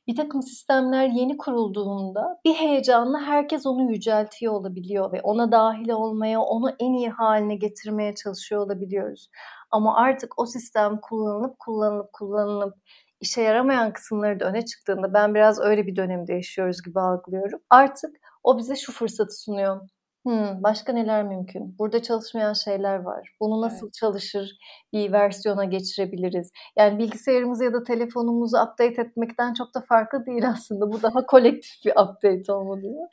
bir 0.07 0.17
takım 0.17 0.43
sistemler 0.43 1.07
yeni 1.07 1.37
kurulduğunda 1.37 2.41
bir 2.45 2.55
heyecanla 2.55 3.21
herkes 3.21 3.67
onu 3.67 3.93
yüceltiyor 3.93 4.53
olabiliyor 4.53 5.13
ve 5.13 5.21
ona 5.23 5.53
dahil 5.53 5.89
olmaya, 5.91 6.41
onu 6.41 6.71
en 6.79 6.93
iyi 6.93 7.11
haline 7.11 7.55
getirmeye 7.57 8.15
çalışıyor 8.15 8.67
olabiliyoruz. 8.67 9.29
Ama 9.71 9.97
artık 9.97 10.39
o 10.39 10.47
sistem 10.47 11.01
kullanılıp 11.01 11.59
kullanılıp 11.59 12.13
kullanılıp 12.13 12.75
işe 13.21 13.43
yaramayan 13.43 13.93
kısımları 13.93 14.41
da 14.41 14.45
öne 14.45 14.65
çıktığında 14.65 15.15
ben 15.15 15.35
biraz 15.35 15.61
öyle 15.61 15.87
bir 15.87 15.97
dönemde 15.97 16.33
yaşıyoruz 16.35 16.83
gibi 16.83 17.01
algılıyorum. 17.01 17.61
Artık 17.71 18.17
o 18.45 18.59
bize 18.59 18.77
şu 18.77 18.93
fırsatı 18.93 19.35
sunuyor. 19.43 19.81
Hmm, 20.27 20.63
başka 20.63 20.93
neler 20.93 21.25
mümkün? 21.25 21.79
Burada 21.79 22.03
çalışmayan 22.03 22.53
şeyler 22.53 22.97
var. 22.97 23.35
Bunu 23.41 23.61
nasıl 23.61 23.87
evet. 23.87 23.95
çalışır 23.95 24.59
bir 24.93 25.13
versiyona 25.13 25.65
geçirebiliriz? 25.65 26.53
Yani 26.77 26.99
bilgisayarımızı 26.99 27.65
ya 27.65 27.73
da 27.73 27.85
telefonumuzu 27.85 28.57
update 28.57 29.03
etmekten 29.03 29.55
çok 29.55 29.75
da 29.75 29.81
farklı 29.81 30.27
değil 30.27 30.49
aslında. 30.49 30.93
Bu 30.93 31.03
daha 31.03 31.27
kolektif 31.27 31.85
bir 31.85 31.91
update 31.91 32.53
olmalı. 32.53 33.09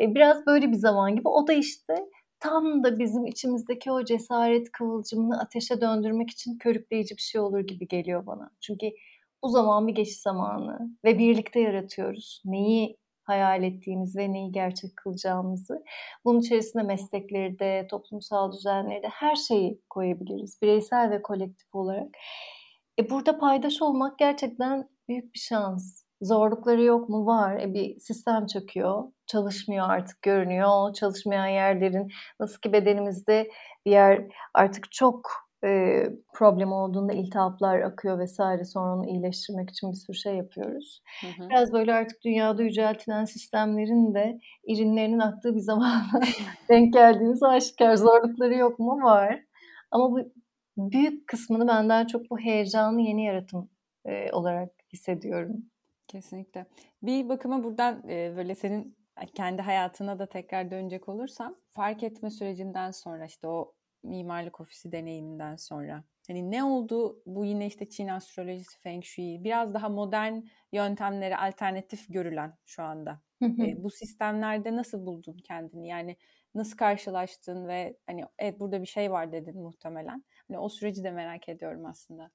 E, 0.00 0.14
biraz 0.14 0.46
böyle 0.46 0.68
bir 0.72 0.76
zaman 0.76 1.16
gibi. 1.16 1.28
O 1.28 1.46
da 1.46 1.52
işte 1.52 1.94
tam 2.40 2.84
da 2.84 2.98
bizim 2.98 3.26
içimizdeki 3.26 3.92
o 3.92 4.04
cesaret 4.04 4.72
kıvılcımını 4.72 5.40
ateşe 5.40 5.80
döndürmek 5.80 6.30
için 6.30 6.58
körükleyici 6.58 7.16
bir 7.16 7.22
şey 7.22 7.40
olur 7.40 7.60
gibi 7.60 7.88
geliyor 7.88 8.26
bana. 8.26 8.50
Çünkü 8.60 8.86
bu 9.42 9.48
zaman 9.48 9.86
bir 9.86 9.94
geçiş 9.94 10.20
zamanı 10.20 10.78
ve 11.04 11.18
birlikte 11.18 11.60
yaratıyoruz. 11.60 12.42
Neyi 12.44 12.96
hayal 13.24 13.62
ettiğimiz 13.62 14.16
ve 14.16 14.32
neyi 14.32 14.52
gerçek 14.52 14.96
kılacağımızı. 14.96 15.84
Bunun 16.24 16.40
içerisinde 16.40 16.82
meslekleri 16.82 17.58
de, 17.58 17.86
toplumsal 17.90 18.52
düzenleri 18.52 19.02
de 19.02 19.08
her 19.08 19.34
şeyi 19.34 19.80
koyabiliriz. 19.90 20.58
Bireysel 20.62 21.10
ve 21.10 21.22
kolektif 21.22 21.74
olarak. 21.74 22.08
E 22.98 23.10
burada 23.10 23.38
paydaş 23.38 23.82
olmak 23.82 24.18
gerçekten 24.18 24.88
büyük 25.08 25.34
bir 25.34 25.38
şans. 25.38 26.04
Zorlukları 26.20 26.82
yok 26.82 27.08
mu? 27.08 27.26
Var. 27.26 27.60
E 27.60 27.74
bir 27.74 27.98
sistem 27.98 28.46
çöküyor. 28.46 29.04
Çalışmıyor 29.26 29.90
artık 29.90 30.22
görünüyor. 30.22 30.92
Çalışmayan 30.94 31.46
yerlerin 31.46 32.08
nasıl 32.40 32.60
ki 32.60 32.72
bedenimizde 32.72 33.50
bir 33.86 33.90
yer 33.90 34.26
artık 34.54 34.92
çok 34.92 35.43
e, 35.64 36.02
problem 36.32 36.72
olduğunda 36.72 37.12
iltihaplar 37.12 37.80
akıyor 37.80 38.18
vesaire 38.18 38.64
sonra 38.64 38.94
onu 38.94 39.06
iyileştirmek 39.06 39.70
için 39.70 39.92
bir 39.92 39.96
sürü 39.96 40.16
şey 40.16 40.36
yapıyoruz. 40.36 41.02
Hı 41.20 41.42
hı. 41.42 41.50
Biraz 41.50 41.72
böyle 41.72 41.94
artık 41.94 42.24
dünyada 42.24 42.62
yüceltilen 42.62 43.24
sistemlerin 43.24 44.14
de 44.14 44.38
irinlerinin 44.66 45.18
aktığı 45.18 45.54
bir 45.54 45.60
zamana 45.60 46.20
denk 46.68 46.92
geldiğimiz 46.92 47.42
aşikar. 47.42 47.96
Zorlukları 47.96 48.54
yok 48.54 48.78
mu? 48.78 49.02
Var. 49.02 49.44
Ama 49.90 50.10
bu 50.10 50.32
büyük 50.76 51.26
kısmını 51.26 51.68
benden 51.68 52.06
çok 52.06 52.30
bu 52.30 52.38
heyecanlı 52.38 53.00
yeni 53.00 53.24
yaratım 53.24 53.70
e, 54.04 54.32
olarak 54.32 54.70
hissediyorum. 54.92 55.56
Kesinlikle. 56.08 56.66
Bir 57.02 57.28
bakıma 57.28 57.64
buradan 57.64 58.08
e, 58.08 58.36
böyle 58.36 58.54
senin 58.54 58.96
kendi 59.34 59.62
hayatına 59.62 60.18
da 60.18 60.26
tekrar 60.26 60.70
dönecek 60.70 61.08
olursam 61.08 61.54
fark 61.72 62.02
etme 62.02 62.30
sürecinden 62.30 62.90
sonra 62.90 63.24
işte 63.24 63.48
o 63.48 63.72
mimarlık 64.04 64.60
ofisi 64.60 64.92
deneyiminden 64.92 65.56
sonra? 65.56 66.04
Hani 66.26 66.50
ne 66.50 66.64
oldu 66.64 67.22
bu 67.26 67.44
yine 67.44 67.66
işte 67.66 67.90
Çin 67.90 68.08
astrolojisi, 68.08 68.78
Feng 68.78 69.04
Shui 69.04 69.44
biraz 69.44 69.74
daha 69.74 69.88
modern 69.88 70.40
yöntemlere 70.72 71.36
alternatif 71.36 72.06
görülen 72.08 72.54
şu 72.66 72.82
anda. 72.82 73.20
e, 73.60 73.82
bu 73.84 73.90
sistemlerde 73.90 74.76
nasıl 74.76 75.06
buldun 75.06 75.36
kendini? 75.38 75.88
Yani 75.88 76.16
nasıl 76.54 76.76
karşılaştın 76.76 77.68
ve 77.68 77.96
hani 78.06 78.24
evet 78.38 78.60
burada 78.60 78.80
bir 78.82 78.86
şey 78.86 79.10
var 79.12 79.32
dedin 79.32 79.60
muhtemelen. 79.62 80.24
Hani 80.48 80.58
o 80.58 80.68
süreci 80.68 81.04
de 81.04 81.10
merak 81.10 81.48
ediyorum 81.48 81.86
aslında. 81.86 82.30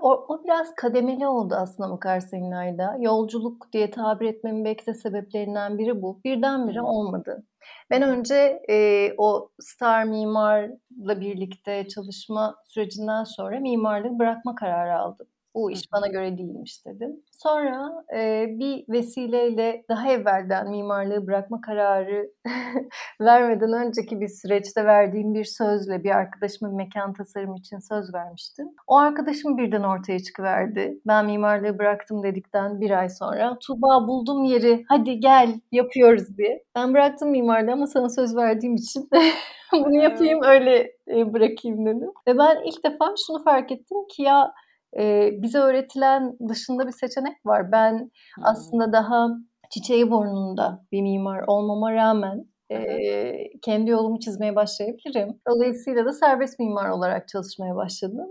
O, 0.00 0.10
o 0.28 0.44
biraz 0.44 0.74
kademeli 0.74 1.26
oldu 1.26 1.54
aslında 1.58 1.90
bakarsın 1.90 2.36
İlayda. 2.36 2.96
Yolculuk 3.00 3.72
diye 3.72 3.90
tabir 3.90 4.26
etmemin 4.26 4.64
belki 4.64 4.86
de 4.86 4.94
sebeplerinden 4.94 5.78
biri 5.78 6.02
bu. 6.02 6.20
Birdenbire 6.24 6.82
olmadı. 6.82 7.44
Ben 7.90 8.02
önce 8.02 8.62
e, 8.70 9.08
o 9.18 9.50
Star 9.60 10.04
Mimar'la 10.04 11.20
birlikte 11.20 11.88
çalışma 11.88 12.56
sürecinden 12.64 13.24
sonra 13.24 13.60
mimarlığı 13.60 14.18
bırakma 14.18 14.54
kararı 14.54 14.98
aldım 14.98 15.26
bu 15.54 15.70
iş 15.70 15.92
bana 15.92 16.06
göre 16.06 16.38
değilmiş 16.38 16.86
dedim. 16.86 17.22
Sonra 17.30 18.04
e, 18.16 18.46
bir 18.48 18.84
vesileyle 18.88 19.84
daha 19.88 20.12
evvelden 20.12 20.70
mimarlığı 20.70 21.26
bırakma 21.26 21.60
kararı 21.60 22.30
vermeden 23.20 23.72
önceki 23.72 24.20
bir 24.20 24.28
süreçte 24.28 24.84
verdiğim 24.84 25.34
bir 25.34 25.44
sözle 25.44 26.04
bir 26.04 26.10
arkadaşıma 26.10 26.70
mekan 26.70 27.12
tasarım 27.12 27.54
için 27.54 27.78
söz 27.78 28.14
vermiştim. 28.14 28.66
O 28.86 28.96
arkadaşım 28.96 29.58
birden 29.58 29.82
ortaya 29.82 30.18
çıkıverdi. 30.18 31.00
Ben 31.06 31.26
mimarlığı 31.26 31.78
bıraktım 31.78 32.22
dedikten 32.22 32.80
bir 32.80 32.90
ay 32.90 33.08
sonra 33.08 33.58
Tuba 33.66 34.08
buldum 34.08 34.44
yeri 34.44 34.84
hadi 34.88 35.20
gel 35.20 35.60
yapıyoruz 35.72 36.38
diye. 36.38 36.64
Ben 36.74 36.94
bıraktım 36.94 37.30
mimarlığı 37.30 37.72
ama 37.72 37.86
sana 37.86 38.08
söz 38.08 38.36
verdiğim 38.36 38.74
için 38.74 39.08
bunu 39.72 40.02
yapayım 40.02 40.42
öyle 40.42 40.92
bırakayım 41.06 41.86
dedim. 41.86 42.10
Ve 42.28 42.38
ben 42.38 42.62
ilk 42.64 42.84
defa 42.84 43.14
şunu 43.26 43.42
fark 43.42 43.72
ettim 43.72 43.98
ki 44.08 44.22
ya 44.22 44.52
e, 44.98 45.30
bize 45.42 45.58
öğretilen 45.58 46.36
dışında 46.48 46.86
bir 46.86 46.92
seçenek 46.92 47.46
var. 47.46 47.72
Ben 47.72 47.92
hmm. 47.92 48.44
aslında 48.44 48.92
daha 48.92 49.28
çiçeği 49.70 50.10
burnunda 50.10 50.84
bir 50.92 51.02
mimar 51.02 51.44
olmama 51.46 51.92
rağmen 51.92 52.44
e, 52.70 53.58
kendi 53.62 53.90
yolumu 53.90 54.20
çizmeye 54.20 54.56
başlayabilirim. 54.56 55.40
Dolayısıyla 55.48 56.04
da 56.04 56.12
serbest 56.12 56.58
mimar 56.58 56.88
olarak 56.88 57.28
çalışmaya 57.28 57.76
başladım. 57.76 58.28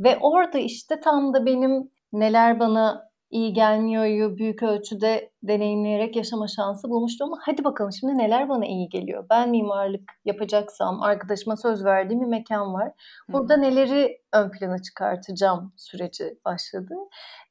Ve 0.00 0.18
orada 0.20 0.58
işte 0.58 1.00
tam 1.00 1.34
da 1.34 1.46
benim 1.46 1.90
neler 2.12 2.60
bana 2.60 3.07
iyi 3.30 3.52
gelmiyoryu 3.52 4.38
büyük 4.38 4.62
ölçüde 4.62 5.30
deneyimleyerek 5.42 6.16
yaşama 6.16 6.48
şansı 6.48 6.90
bulmuştum 6.90 7.26
ama 7.32 7.42
hadi 7.44 7.64
bakalım 7.64 7.92
şimdi 7.92 8.18
neler 8.18 8.48
bana 8.48 8.66
iyi 8.66 8.88
geliyor. 8.88 9.26
Ben 9.30 9.50
mimarlık 9.50 10.12
yapacaksam 10.24 11.02
arkadaşıma 11.02 11.56
söz 11.56 11.84
verdiğim 11.84 12.20
bir 12.20 12.26
mekan 12.26 12.74
var. 12.74 12.92
Burada 13.28 13.54
Hı. 13.54 13.60
neleri 13.60 14.20
ön 14.32 14.50
plana 14.50 14.82
çıkartacağım 14.82 15.72
süreci 15.76 16.38
başladı. 16.44 16.94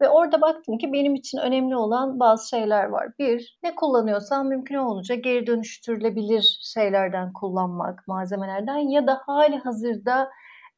Ve 0.01 0.09
orada 0.09 0.41
baktım 0.41 0.77
ki 0.77 0.93
benim 0.93 1.15
için 1.15 1.37
önemli 1.37 1.75
olan 1.75 2.19
bazı 2.19 2.49
şeyler 2.49 2.85
var. 2.85 3.07
Bir, 3.19 3.59
ne 3.63 3.75
kullanıyorsam 3.75 4.47
mümkün 4.47 4.75
olunca 4.75 5.15
geri 5.15 5.47
dönüştürülebilir 5.47 6.59
şeylerden 6.61 7.33
kullanmak, 7.33 8.07
malzemelerden 8.07 8.77
ya 8.77 9.07
da 9.07 9.21
hali 9.25 9.57
hazırda 9.57 10.29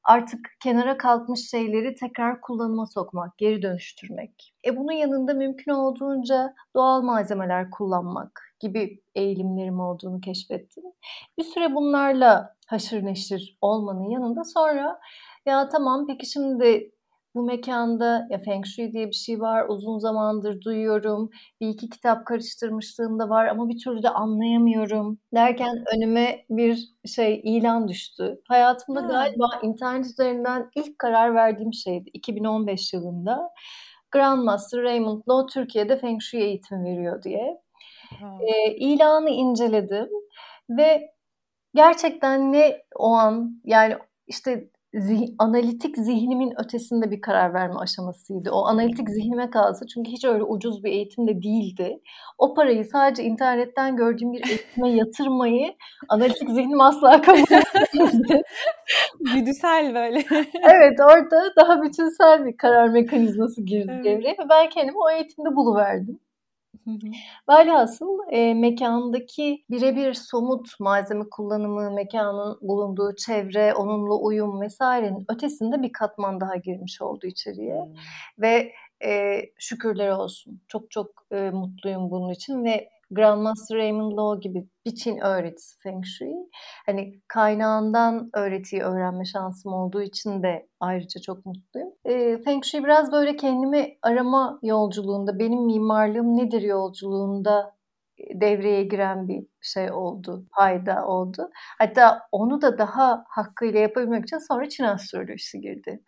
artık 0.04 0.40
kenara 0.64 0.98
kalkmış 0.98 1.50
şeyleri 1.50 1.96
tekrar 1.96 2.42
kullanıma 2.42 2.86
sokmak, 2.86 3.38
geri 3.38 3.62
dönüştürmek. 3.62 4.54
E 4.68 4.78
bunun 4.78 4.92
yanında 4.92 5.34
mümkün 5.34 5.72
olduğunca 5.72 6.54
doğal 6.76 7.02
malzemeler 7.02 7.72
kullanmak 7.72 8.42
gibi 8.60 9.02
eğilimlerim 9.16 9.80
olduğunu 9.80 10.22
keşfettim. 10.22 10.84
Bir 11.38 11.44
süre 11.44 11.76
bunlarla 11.76 12.56
haşır 12.68 13.06
neşir 13.06 13.58
olmanın 13.62 14.10
yanında 14.10 14.44
sonra 14.44 15.00
ya 15.46 15.70
tamam 15.70 16.08
peki 16.08 16.26
şimdi 16.26 16.92
bu 17.40 17.44
mekanda 17.44 18.28
ya 18.30 18.40
Feng 18.40 18.66
Shui 18.66 18.94
diye 18.94 19.08
bir 19.08 19.14
şey 19.16 19.40
var. 19.42 19.66
Uzun 19.70 19.98
zamandır 19.98 20.62
duyuyorum. 20.62 21.30
Bir 21.62 21.68
iki 21.68 21.90
kitap 21.90 22.26
karıştırmışlığım 22.26 23.20
da 23.20 23.30
var 23.30 23.46
ama 23.46 23.70
bir 23.70 23.80
türlü 23.84 24.04
de 24.04 24.10
anlayamıyorum. 24.10 25.20
Derken 25.36 25.84
önüme 25.96 26.46
bir 26.50 26.90
şey 27.06 27.42
ilan 27.44 27.88
düştü. 27.88 28.42
Hayatımda 28.48 29.04
ha. 29.04 29.08
galiba 29.08 29.48
internet 29.64 30.06
üzerinden 30.06 30.70
ilk 30.76 31.00
karar 31.00 31.36
verdiğim 31.36 31.74
şeydi. 31.74 32.10
2015 32.14 32.94
yılında. 32.94 33.50
Grandmaster 34.12 34.82
Raymond 34.84 35.22
Law 35.30 35.54
Türkiye'de 35.54 35.98
Feng 35.98 36.22
Shui 36.22 36.42
eğitimi 36.42 36.84
veriyor 36.90 37.24
diye. 37.24 37.62
E, 38.42 38.76
ilanı 38.76 39.30
inceledim 39.30 40.10
ve 40.70 41.12
gerçekten 41.76 42.54
ne 42.54 42.82
o 42.96 43.14
an 43.14 43.62
yani 43.66 43.98
işte 44.28 44.70
zih, 44.94 45.28
analitik 45.40 45.98
zihnimin 45.98 46.54
ötesinde 46.66 47.12
bir 47.12 47.22
karar 47.22 47.54
verme 47.54 47.76
aşamasıydı. 47.76 48.52
O 48.52 48.66
analitik 48.66 49.10
zihnime 49.10 49.50
kalsa 49.50 49.86
çünkü 49.88 50.12
hiç 50.12 50.26
öyle 50.26 50.44
ucuz 50.44 50.84
bir 50.84 50.92
eğitim 50.92 51.28
de 51.28 51.44
değildi. 51.44 52.00
O 52.38 52.54
parayı 52.54 52.86
sadece 52.86 53.24
internetten 53.24 53.96
gördüğüm 53.96 54.34
bir 54.34 54.50
eğitime 54.50 54.90
yatırmayı 54.96 55.76
analitik 56.10 56.50
zihnim 56.50 56.82
asla 56.82 57.22
kabul 57.22 57.40
etmedi. 57.40 58.42
Güdüsel 59.34 59.94
böyle. 59.94 60.20
evet 60.64 61.00
orada 61.00 61.56
daha 61.56 61.82
bütünsel 61.82 62.46
bir 62.46 62.58
karar 62.58 62.90
mekanizması 62.90 63.62
girdi 63.62 63.92
evet. 63.96 64.06
devreye 64.06 64.34
ve 64.34 64.50
ben 64.50 64.70
kendimi 64.70 64.98
o 64.98 65.12
eğitimde 65.12 65.56
buluverdim. 65.56 66.20
Velhasıl 67.50 68.20
e, 68.32 68.54
mekandaki 68.54 69.64
birebir 69.70 70.14
somut 70.14 70.80
malzeme 70.80 71.24
kullanımı, 71.32 71.92
mekanın 71.92 72.58
bulunduğu 72.62 73.16
çevre, 73.16 73.74
onunla 73.74 74.16
uyum 74.16 74.62
vesairenin 74.62 75.26
ötesinde 75.30 75.82
bir 75.82 75.92
katman 75.92 76.42
daha 76.42 76.56
girmiş 76.56 77.02
oldu 77.02 77.28
içeriye. 77.28 77.82
Hmm. 77.82 77.94
Ve 78.40 78.72
e, 79.06 79.42
şükürler 79.60 80.10
olsun. 80.10 80.62
Çok 80.68 80.92
çok 80.92 81.26
e, 81.32 81.50
mutluyum 81.50 82.12
bunun 82.12 82.30
için 82.30 82.64
ve 82.64 82.90
Grandmaster 83.12 83.78
Raymond 83.78 84.18
Law 84.18 84.50
gibi 84.50 84.68
bir 84.86 84.96
Çin 84.96 85.18
öğretisi 85.18 85.78
Feng 85.84 86.06
Shui. 86.06 86.50
Hani 86.86 87.22
kaynağından 87.28 88.30
öğretiyi 88.34 88.82
öğrenme 88.82 89.26
şansım 89.26 89.74
olduğu 89.74 90.02
için 90.02 90.44
de 90.44 90.68
ayrıca 90.80 91.22
çok 91.22 91.46
mutluyum. 91.46 91.90
E, 92.06 92.38
Feng 92.38 92.66
Shui 92.66 92.84
biraz 92.84 93.12
böyle 93.12 93.36
kendimi 93.36 93.98
arama 94.02 94.60
yolculuğunda, 94.64 95.40
benim 95.40 95.66
mimarlığım 95.66 96.38
nedir 96.38 96.62
yolculuğunda 96.62 97.76
devreye 98.34 98.84
giren 98.84 99.28
bir 99.28 99.48
şey 99.62 99.92
oldu, 99.92 100.46
fayda 100.56 101.06
oldu. 101.08 101.50
Hatta 101.80 102.22
onu 102.32 102.62
da 102.62 102.78
daha 102.78 103.24
hakkıyla 103.28 103.80
yapabilmek 103.80 104.24
için 104.24 104.38
sonra 104.38 104.70
Çin 104.70 104.84
astrolojisi 104.84 105.62
girdi. 105.62 106.04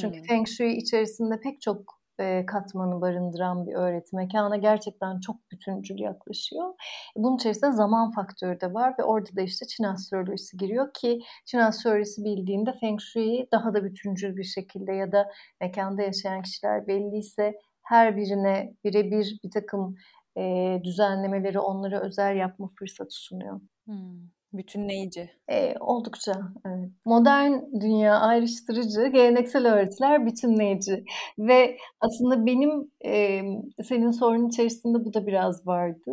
Çünkü 0.00 0.18
hmm. 0.18 0.26
Feng 0.26 0.48
Shui 0.48 0.72
içerisinde 0.72 1.40
pek 1.40 1.60
çok 1.60 2.03
katmanı 2.46 3.00
barındıran 3.00 3.66
bir 3.66 3.74
öğreti 3.74 4.16
mekana 4.16 4.56
gerçekten 4.56 5.20
çok 5.20 5.36
bütüncül 5.52 5.98
yaklaşıyor. 5.98 6.74
Bunun 7.16 7.36
içerisinde 7.36 7.72
zaman 7.72 8.10
faktörü 8.10 8.60
de 8.60 8.74
var 8.74 8.94
ve 8.98 9.04
orada 9.04 9.36
da 9.36 9.42
işte 9.42 9.66
Çin 9.66 9.84
astrolojisi 9.84 10.56
giriyor 10.56 10.88
ki 10.94 11.20
Çin 11.46 11.58
astrolojisi 11.58 12.24
bildiğinde 12.24 12.72
Feng 12.80 13.00
Shui'yi 13.00 13.48
daha 13.52 13.74
da 13.74 13.84
bütüncül 13.84 14.36
bir 14.36 14.44
şekilde 14.44 14.92
ya 14.92 15.12
da 15.12 15.28
mekanda 15.60 16.02
yaşayan 16.02 16.42
kişiler 16.42 16.86
belliyse 16.86 17.54
her 17.82 18.16
birine 18.16 18.74
birebir 18.84 19.38
bir 19.44 19.50
takım 19.50 19.96
e, 20.38 20.80
düzenlemeleri 20.84 21.58
onlara 21.58 22.00
özel 22.00 22.36
yapma 22.36 22.70
fırsatı 22.78 23.14
sunuyor. 23.14 23.60
Hmm. 23.86 24.28
Bütünleyici. 24.54 25.30
E, 25.50 25.74
oldukça. 25.80 26.32
Evet. 26.66 26.90
Modern 27.04 27.52
dünya 27.80 28.18
ayrıştırıcı, 28.18 29.06
geleneksel 29.06 29.72
öğretiler 29.74 30.26
bütünleyici. 30.26 31.04
Ve 31.38 31.76
aslında 32.00 32.46
benim 32.46 32.90
e, 33.04 33.42
senin 33.84 34.10
sorunun 34.10 34.48
içerisinde 34.48 35.04
bu 35.04 35.14
da 35.14 35.26
biraz 35.26 35.66
vardı. 35.66 36.12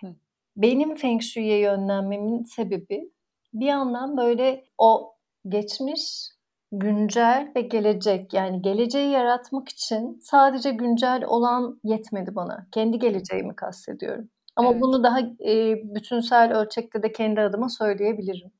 Hı. 0.00 0.14
Benim 0.56 0.94
Feng 0.94 1.22
Shui'ye 1.22 1.58
yönlenmemin 1.58 2.42
sebebi 2.44 3.10
bir 3.54 3.66
yandan 3.66 4.16
böyle 4.16 4.64
o 4.78 5.14
geçmiş, 5.48 6.30
güncel 6.72 7.52
ve 7.56 7.60
gelecek 7.60 8.34
yani 8.34 8.62
geleceği 8.62 9.10
yaratmak 9.10 9.68
için 9.68 10.18
sadece 10.22 10.70
güncel 10.70 11.24
olan 11.26 11.80
yetmedi 11.84 12.34
bana. 12.34 12.66
Kendi 12.72 12.98
geleceğimi 12.98 13.56
kastediyorum. 13.56 14.28
Ama 14.56 14.70
evet. 14.70 14.82
bunu 14.82 15.02
daha 15.04 15.20
e, 15.20 15.74
bütünsel 15.94 16.58
ölçekte 16.58 17.02
de 17.02 17.12
kendi 17.12 17.40
adıma 17.40 17.68
söyleyebilirim. 17.68 18.50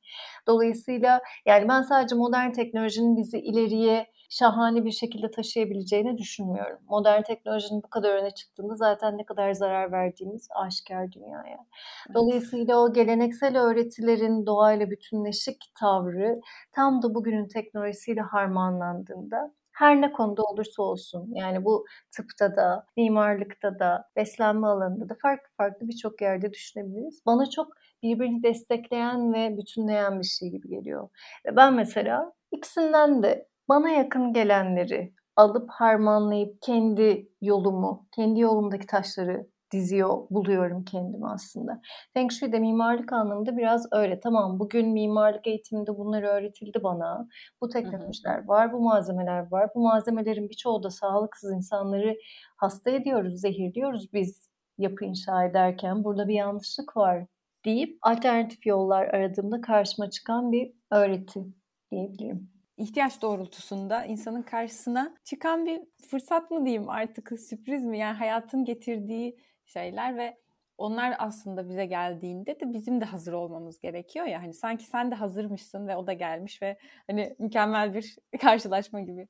Dolayısıyla 0.47 1.21
yani 1.45 1.67
ben 1.67 1.81
sadece 1.81 2.15
modern 2.15 2.51
teknolojinin 2.51 3.17
bizi 3.17 3.39
ileriye 3.39 4.07
şahane 4.29 4.85
bir 4.85 4.91
şekilde 4.91 5.31
taşıyabileceğini 5.31 6.17
düşünmüyorum. 6.17 6.79
Modern 6.89 7.21
teknolojinin 7.21 7.83
bu 7.83 7.89
kadar 7.89 8.13
öne 8.13 8.31
çıktığında 8.31 8.75
zaten 8.75 9.17
ne 9.17 9.25
kadar 9.25 9.53
zarar 9.53 9.91
verdiğimiz 9.91 10.47
aşikar 10.55 11.11
dünyaya. 11.11 11.65
Dolayısıyla 12.13 12.77
o 12.77 12.93
geleneksel 12.93 13.57
öğretilerin 13.61 14.45
doğayla 14.45 14.89
bütünleşik 14.89 15.63
tavrı 15.79 16.41
tam 16.71 17.01
da 17.01 17.15
bugünün 17.15 17.47
teknolojisiyle 17.47 18.21
harmanlandığında 18.21 19.53
her 19.77 20.01
ne 20.01 20.11
konuda 20.11 20.43
olursa 20.43 20.83
olsun 20.83 21.31
yani 21.35 21.65
bu 21.65 21.85
tıpta 22.15 22.55
da, 22.55 22.85
mimarlıkta 22.97 23.79
da, 23.79 24.09
beslenme 24.15 24.67
alanında 24.67 25.09
da 25.09 25.15
farklı 25.21 25.49
farklı 25.57 25.87
birçok 25.87 26.21
yerde 26.21 26.53
düşünebiliriz. 26.53 27.21
Bana 27.25 27.49
çok 27.49 27.67
birbirini 28.03 28.43
destekleyen 28.43 29.33
ve 29.33 29.57
bütünleyen 29.57 30.19
bir 30.19 30.25
şey 30.25 30.49
gibi 30.49 30.69
geliyor. 30.69 31.09
Ve 31.45 31.55
ben 31.55 31.73
mesela 31.73 32.31
ikisinden 32.51 33.23
de 33.23 33.47
bana 33.69 33.89
yakın 33.89 34.33
gelenleri 34.33 35.13
alıp 35.35 35.69
harmanlayıp 35.71 36.61
kendi 36.61 37.29
yolumu, 37.41 38.07
kendi 38.15 38.39
yolumdaki 38.39 38.87
taşları 38.87 39.47
diziyor, 39.71 40.27
buluyorum 40.29 40.83
kendimi 40.83 41.27
aslında. 41.27 41.81
Feng 42.13 42.31
Shui 42.31 42.51
de 42.51 42.59
mimarlık 42.59 43.13
anlamında 43.13 43.57
biraz 43.57 43.87
öyle. 43.91 44.19
Tamam 44.19 44.59
bugün 44.59 44.89
mimarlık 44.89 45.47
eğitiminde 45.47 45.97
bunlar 45.97 46.23
öğretildi 46.23 46.83
bana. 46.83 47.27
Bu 47.61 47.69
teknolojiler 47.69 48.47
var, 48.47 48.73
bu 48.73 48.81
malzemeler 48.81 49.51
var. 49.51 49.69
Bu 49.75 49.81
malzemelerin 49.81 50.49
birçoğu 50.49 50.83
da 50.83 50.89
sağlıksız 50.89 51.51
insanları 51.51 52.17
hasta 52.57 52.91
ediyoruz, 52.91 53.41
zehirliyoruz 53.41 54.13
biz 54.13 54.49
yapı 54.77 55.05
inşa 55.05 55.43
ederken. 55.45 56.03
Burada 56.03 56.27
bir 56.27 56.35
yanlışlık 56.35 56.97
var 56.97 57.25
deyip 57.65 57.97
alternatif 58.01 58.65
yollar 58.65 59.07
aradığımda 59.07 59.61
karşıma 59.61 60.09
çıkan 60.09 60.51
bir 60.51 60.73
öğreti 60.91 61.45
diyebilirim 61.91 62.57
ihtiyaç 62.77 63.21
doğrultusunda 63.21 64.05
insanın 64.05 64.41
karşısına 64.41 65.15
çıkan 65.23 65.65
bir 65.65 65.81
fırsat 66.09 66.51
mı 66.51 66.65
diyeyim 66.65 66.89
artık 66.89 67.39
sürpriz 67.39 67.85
mi 67.85 67.99
yani 67.99 68.17
hayatın 68.17 68.65
getirdiği 68.65 69.37
şeyler 69.67 70.17
ve 70.17 70.37
onlar 70.77 71.15
aslında 71.19 71.69
bize 71.69 71.85
geldiğinde 71.85 72.59
de 72.59 72.73
bizim 72.73 73.01
de 73.01 73.05
hazır 73.05 73.33
olmamız 73.33 73.79
gerekiyor 73.79 74.25
ya 74.25 74.41
hani 74.41 74.53
sanki 74.53 74.85
sen 74.85 75.11
de 75.11 75.15
hazırmışsın 75.15 75.87
ve 75.87 75.95
o 75.95 76.07
da 76.07 76.13
gelmiş 76.13 76.61
ve 76.61 76.77
hani 77.07 77.35
mükemmel 77.39 77.93
bir 77.93 78.15
karşılaşma 78.41 79.01
gibi. 79.01 79.27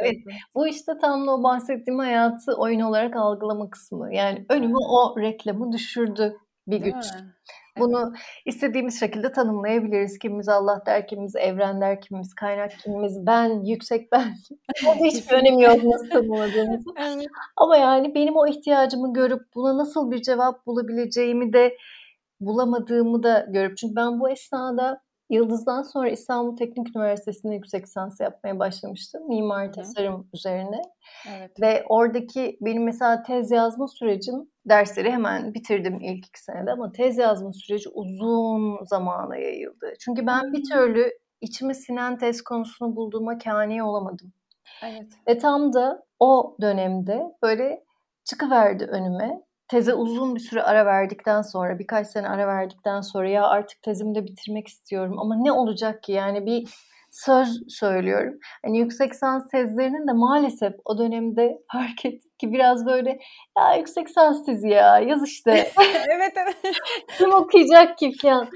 Evet 0.00 0.16
bu 0.54 0.66
işte 0.66 0.92
tam 1.00 1.26
da 1.26 1.34
o 1.34 1.42
bahsettiğim 1.42 1.98
hayatı 1.98 2.54
oyun 2.56 2.80
olarak 2.80 3.16
algılama 3.16 3.70
kısmı 3.70 4.14
yani 4.14 4.46
önüme 4.48 4.78
o 4.78 5.20
reklamı 5.20 5.72
düşürdü 5.72 6.36
bir 6.66 6.82
Değil 6.82 6.94
güç. 6.94 7.12
Mi? 7.14 7.34
Bunu 7.78 8.12
istediğimiz 8.46 9.00
şekilde 9.00 9.32
tanımlayabiliriz. 9.32 10.18
Kimimiz 10.18 10.48
Allah 10.48 10.82
der, 10.86 11.06
kimimiz 11.06 11.36
evren 11.36 11.80
der, 11.80 12.00
kimimiz 12.00 12.34
kaynak, 12.34 12.70
kimimiz 12.78 13.26
ben, 13.26 13.64
yüksek 13.64 14.12
ben. 14.12 14.34
hiçbir 15.04 15.34
önemi 15.34 15.62
yok 15.62 15.84
nasıl 15.84 16.10
tanımladığımız. 16.10 16.84
evet. 16.96 17.26
Ama 17.56 17.76
yani 17.76 18.14
benim 18.14 18.36
o 18.36 18.46
ihtiyacımı 18.46 19.12
görüp 19.12 19.42
buna 19.54 19.78
nasıl 19.78 20.10
bir 20.10 20.22
cevap 20.22 20.66
bulabileceğimi 20.66 21.52
de 21.52 21.76
bulamadığımı 22.40 23.22
da 23.22 23.46
görüp 23.48 23.76
çünkü 23.76 23.96
ben 23.96 24.20
bu 24.20 24.30
esnada 24.30 25.00
Yıldız'dan 25.30 25.82
sonra 25.82 26.08
İstanbul 26.08 26.56
Teknik 26.56 26.96
Üniversitesi'nde 26.96 27.54
yüksek 27.54 27.84
lisans 27.84 28.20
yapmaya 28.20 28.58
başlamıştım. 28.58 29.28
Mimari 29.28 29.68
Hı. 29.68 29.72
tasarım 29.72 30.28
üzerine. 30.34 30.82
Evet. 31.28 31.60
Ve 31.60 31.84
oradaki 31.88 32.58
benim 32.60 32.84
mesela 32.84 33.22
tez 33.22 33.50
yazma 33.50 33.88
sürecim, 33.88 34.51
dersleri 34.66 35.10
hemen 35.10 35.54
bitirdim 35.54 36.00
ilk 36.00 36.26
iki 36.26 36.42
senede 36.42 36.72
ama 36.72 36.92
tez 36.92 37.18
yazma 37.18 37.52
süreci 37.52 37.88
uzun 37.88 38.84
zamana 38.84 39.36
yayıldı. 39.36 39.92
Çünkü 40.00 40.26
ben 40.26 40.52
bir 40.52 40.62
türlü 40.70 41.10
içime 41.40 41.74
sinen 41.74 42.18
tez 42.18 42.42
konusunu 42.42 42.96
bulduğuma 42.96 43.38
kâni 43.38 43.82
olamadım. 43.82 44.32
Evet. 44.82 45.12
Ve 45.28 45.38
tam 45.38 45.72
da 45.72 46.02
o 46.20 46.56
dönemde 46.60 47.22
böyle 47.42 47.84
çıkıverdi 48.24 48.84
önüme 48.84 49.42
teze 49.68 49.94
uzun 49.94 50.34
bir 50.34 50.40
süre 50.40 50.62
ara 50.62 50.86
verdikten 50.86 51.42
sonra, 51.42 51.78
birkaç 51.78 52.06
sene 52.06 52.28
ara 52.28 52.46
verdikten 52.46 53.00
sonra 53.00 53.28
ya 53.28 53.46
artık 53.46 53.82
tezimi 53.82 54.14
de 54.14 54.24
bitirmek 54.24 54.68
istiyorum 54.68 55.18
ama 55.18 55.36
ne 55.36 55.52
olacak 55.52 56.02
ki? 56.02 56.12
Yani 56.12 56.46
bir 56.46 56.68
söz 57.12 57.62
söylüyorum. 57.68 58.38
Hani 58.64 58.78
yüksek 58.78 59.12
lisans 59.12 59.48
tezlerinin 59.48 60.08
de 60.08 60.12
maalesef 60.12 60.72
o 60.84 60.98
dönemde 60.98 61.58
fark 61.72 62.04
ettim 62.04 62.30
ki 62.38 62.52
biraz 62.52 62.86
böyle 62.86 63.18
ya 63.58 63.74
yüksek 63.76 64.08
lisans 64.08 64.44
tezi 64.44 64.68
ya 64.68 64.98
yaz 64.98 65.28
işte. 65.28 65.50
evet 66.10 66.32
evet. 66.36 66.76
Kim 67.18 67.32
okuyacak 67.32 67.98
ki 67.98 68.12
falan. 68.22 68.48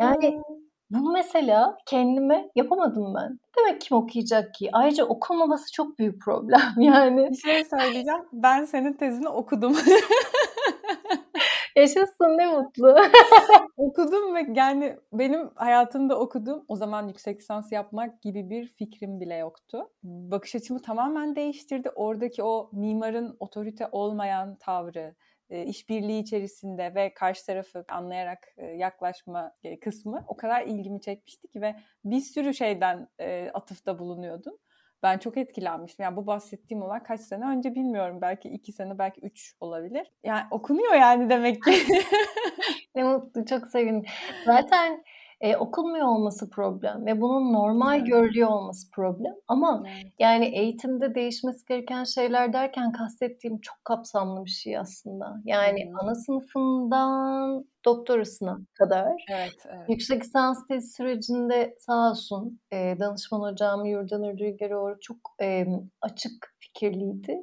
Yani 0.00 0.42
bunu 0.90 1.12
mesela 1.12 1.78
kendime 1.86 2.50
yapamadım 2.54 3.14
ben. 3.14 3.38
Demek 3.58 3.80
kim 3.80 3.96
okuyacak 3.96 4.54
ki? 4.54 4.70
Ayrıca 4.72 5.04
okunmaması 5.04 5.72
çok 5.72 5.98
büyük 5.98 6.22
problem 6.22 6.60
yani. 6.78 7.30
Bir 7.30 7.36
şey 7.36 7.64
söyleyeceğim. 7.64 8.20
Ben 8.32 8.64
senin 8.64 8.92
tezini 8.92 9.28
okudum. 9.28 9.76
Yaşasın 11.76 12.38
ne 12.38 12.46
mutlu. 12.46 12.96
okudum 13.76 14.34
ve 14.34 14.46
yani 14.54 14.96
benim 15.12 15.50
hayatımda 15.54 16.18
okudum. 16.18 16.64
O 16.68 16.76
zaman 16.76 17.08
yüksek 17.08 17.40
lisans 17.40 17.72
yapmak 17.72 18.22
gibi 18.22 18.50
bir 18.50 18.66
fikrim 18.66 19.20
bile 19.20 19.34
yoktu. 19.34 19.90
Bakış 20.02 20.54
açımı 20.54 20.82
tamamen 20.82 21.36
değiştirdi. 21.36 21.90
Oradaki 21.90 22.42
o 22.42 22.70
mimarın 22.72 23.36
otorite 23.40 23.88
olmayan 23.92 24.56
tavrı, 24.56 25.14
e, 25.50 25.64
işbirliği 25.64 26.20
içerisinde 26.22 26.94
ve 26.94 27.14
karşı 27.14 27.46
tarafı 27.46 27.84
anlayarak 27.88 28.48
e, 28.56 28.66
yaklaşma 28.66 29.52
e, 29.64 29.80
kısmı 29.80 30.24
o 30.28 30.36
kadar 30.36 30.62
ilgimi 30.62 31.00
çekmişti 31.00 31.48
ki 31.48 31.60
ve 31.60 31.76
bir 32.04 32.20
sürü 32.20 32.54
şeyden 32.54 33.08
atıfta 33.54 33.98
bulunuyordum. 33.98 34.58
Ben 35.06 35.18
çok 35.18 35.36
etkilenmiştim. 35.36 36.02
Yani 36.02 36.16
bu 36.16 36.26
bahsettiğim 36.26 36.82
olay 36.82 37.02
kaç 37.02 37.20
sene 37.20 37.44
önce 37.44 37.74
bilmiyorum. 37.74 38.18
Belki 38.20 38.48
iki 38.48 38.72
sene, 38.72 38.98
belki 38.98 39.20
üç 39.20 39.54
olabilir. 39.60 40.12
Yani 40.24 40.42
okunuyor 40.50 40.94
yani 40.94 41.30
demek 41.30 41.62
ki. 41.62 41.72
ne 42.94 43.04
mutlu, 43.04 43.44
çok 43.44 43.66
sevindim. 43.66 44.10
Zaten 44.44 45.04
e, 45.40 45.56
okunmuyor 45.56 46.06
olması 46.06 46.50
problem 46.50 47.06
ve 47.06 47.20
bunun 47.20 47.52
normal 47.52 47.96
evet. 47.96 48.06
görülüyor 48.06 48.48
olması 48.48 48.90
problem. 48.90 49.34
Ama 49.48 49.82
evet. 49.86 50.12
yani 50.18 50.46
eğitimde 50.46 51.14
değişmesi 51.14 51.66
gereken 51.66 52.04
şeyler 52.04 52.52
derken 52.52 52.92
kastettiğim 52.92 53.60
çok 53.60 53.84
kapsamlı 53.84 54.44
bir 54.44 54.50
şey 54.50 54.78
aslında. 54.78 55.40
Yani 55.44 55.80
evet. 55.82 55.94
ana 56.02 56.14
sınıfından 56.14 57.64
doktorasına 57.84 58.58
kadar. 58.74 59.24
Evet, 59.30 59.66
evet. 59.68 59.88
Yüksek 59.88 60.24
lisans 60.24 60.66
tezi 60.66 60.90
sürecinde 60.90 61.76
sağ 61.78 62.10
olsun 62.10 62.60
e, 62.72 62.96
danışman 63.00 63.52
hocam 63.52 63.84
Yurdanur 63.84 64.38
Rüzgaroğlu 64.38 65.00
çok 65.00 65.16
e, 65.42 65.66
açık 66.00 66.55
fikirliydi. 66.76 67.36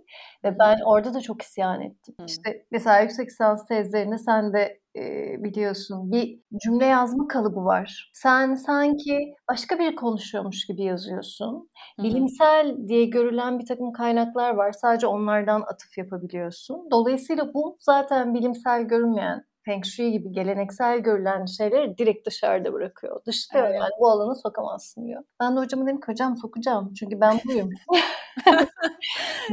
Ve 0.44 0.60
ben 0.60 0.78
orada 0.86 1.14
da 1.14 1.22
çok 1.22 1.42
isyan 1.42 1.82
ettim. 1.82 2.16
Hı. 2.20 2.26
İşte 2.26 2.66
mesela 2.72 3.00
yüksek 3.00 3.28
lisans 3.28 3.68
tezlerinde 3.68 4.18
sen 4.18 4.54
de 4.54 4.80
e, 4.96 5.04
biliyorsun 5.44 6.12
bir 6.12 6.40
cümle 6.64 6.86
yazma 6.86 7.28
kalıbı 7.28 7.66
var. 7.66 8.12
Sen 8.14 8.56
sanki 8.56 9.34
başka 9.52 9.80
biri 9.80 9.96
konuşuyormuş 9.96 10.66
gibi 10.66 10.84
yazıyorsun. 10.84 11.70
Bilimsel 12.00 12.76
diye 12.88 13.06
görülen 13.06 13.60
bir 13.60 13.66
takım 13.66 13.94
kaynaklar 13.94 14.54
var. 14.54 14.72
Sadece 14.72 15.08
onlardan 15.08 15.62
atıf 15.62 15.98
yapabiliyorsun. 15.98 16.88
Dolayısıyla 16.92 17.54
bu 17.54 17.78
zaten 17.80 18.34
bilimsel 18.34 18.84
görünmeyen 18.84 19.46
Feng 19.66 19.86
Shui 19.86 20.12
gibi 20.12 20.32
geleneksel 20.32 21.00
görülen 21.00 21.46
şeyleri 21.46 21.98
direkt 21.98 22.28
dışarıda 22.28 22.74
bırakıyor. 22.74 23.22
Dışta 23.26 23.60
evet. 23.60 23.76
yani 23.80 23.90
bu 24.00 24.10
alana 24.10 24.36
sokamazsın 24.36 25.08
diyor. 25.08 25.24
Ben 25.40 25.56
de 25.56 25.60
hocama 25.60 25.86
dedim 25.86 26.00
ki 26.00 26.08
hocam 26.08 26.38
sokacağım 26.38 26.94
çünkü 26.94 27.22
ben 27.22 27.40
buyum. 27.46 27.70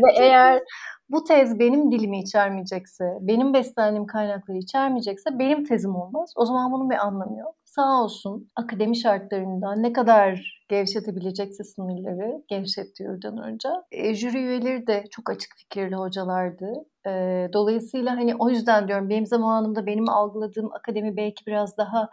Ve 0.05 0.13
eğer 0.19 0.63
bu 1.11 1.25
tez 1.25 1.59
benim 1.59 1.93
dilimi 1.93 2.21
içermeyecekse, 2.21 3.05
benim 3.21 3.55
beslendiğim 3.55 4.07
kaynakları 4.07 4.59
içermeyecekse 4.59 5.39
benim 5.39 5.65
tezim 5.65 5.97
olmaz. 5.97 6.33
O 6.37 6.47
zaman 6.47 6.73
bunun 6.73 6.91
bir 6.91 7.07
anlamı 7.07 7.39
yok. 7.39 7.55
Sağ 7.75 8.03
olsun 8.03 8.51
akademi 8.57 8.97
şartlarında 8.97 9.75
ne 9.75 9.93
kadar 9.93 10.61
gevşetebilecekse 10.69 11.65
sınırları 11.65 12.43
gevşetti 12.49 13.03
yurdan 13.03 13.39
önce. 13.39 13.69
E, 13.93 14.15
jüri 14.15 14.39
üyeleri 14.39 14.87
de 14.87 15.05
çok 15.11 15.31
açık 15.31 15.57
fikirli 15.57 15.95
hocalardı. 15.95 16.73
E, 17.07 17.11
dolayısıyla 17.53 18.17
hani 18.17 18.37
o 18.37 18.51
yüzden 18.51 18.89
diyorum 18.89 19.09
benim 19.09 19.27
zamanımda 19.27 19.87
benim 19.87 20.09
algıladığım 20.09 20.73
akademi 20.73 21.17
belki 21.17 21.47
biraz 21.47 21.77
daha 21.77 22.11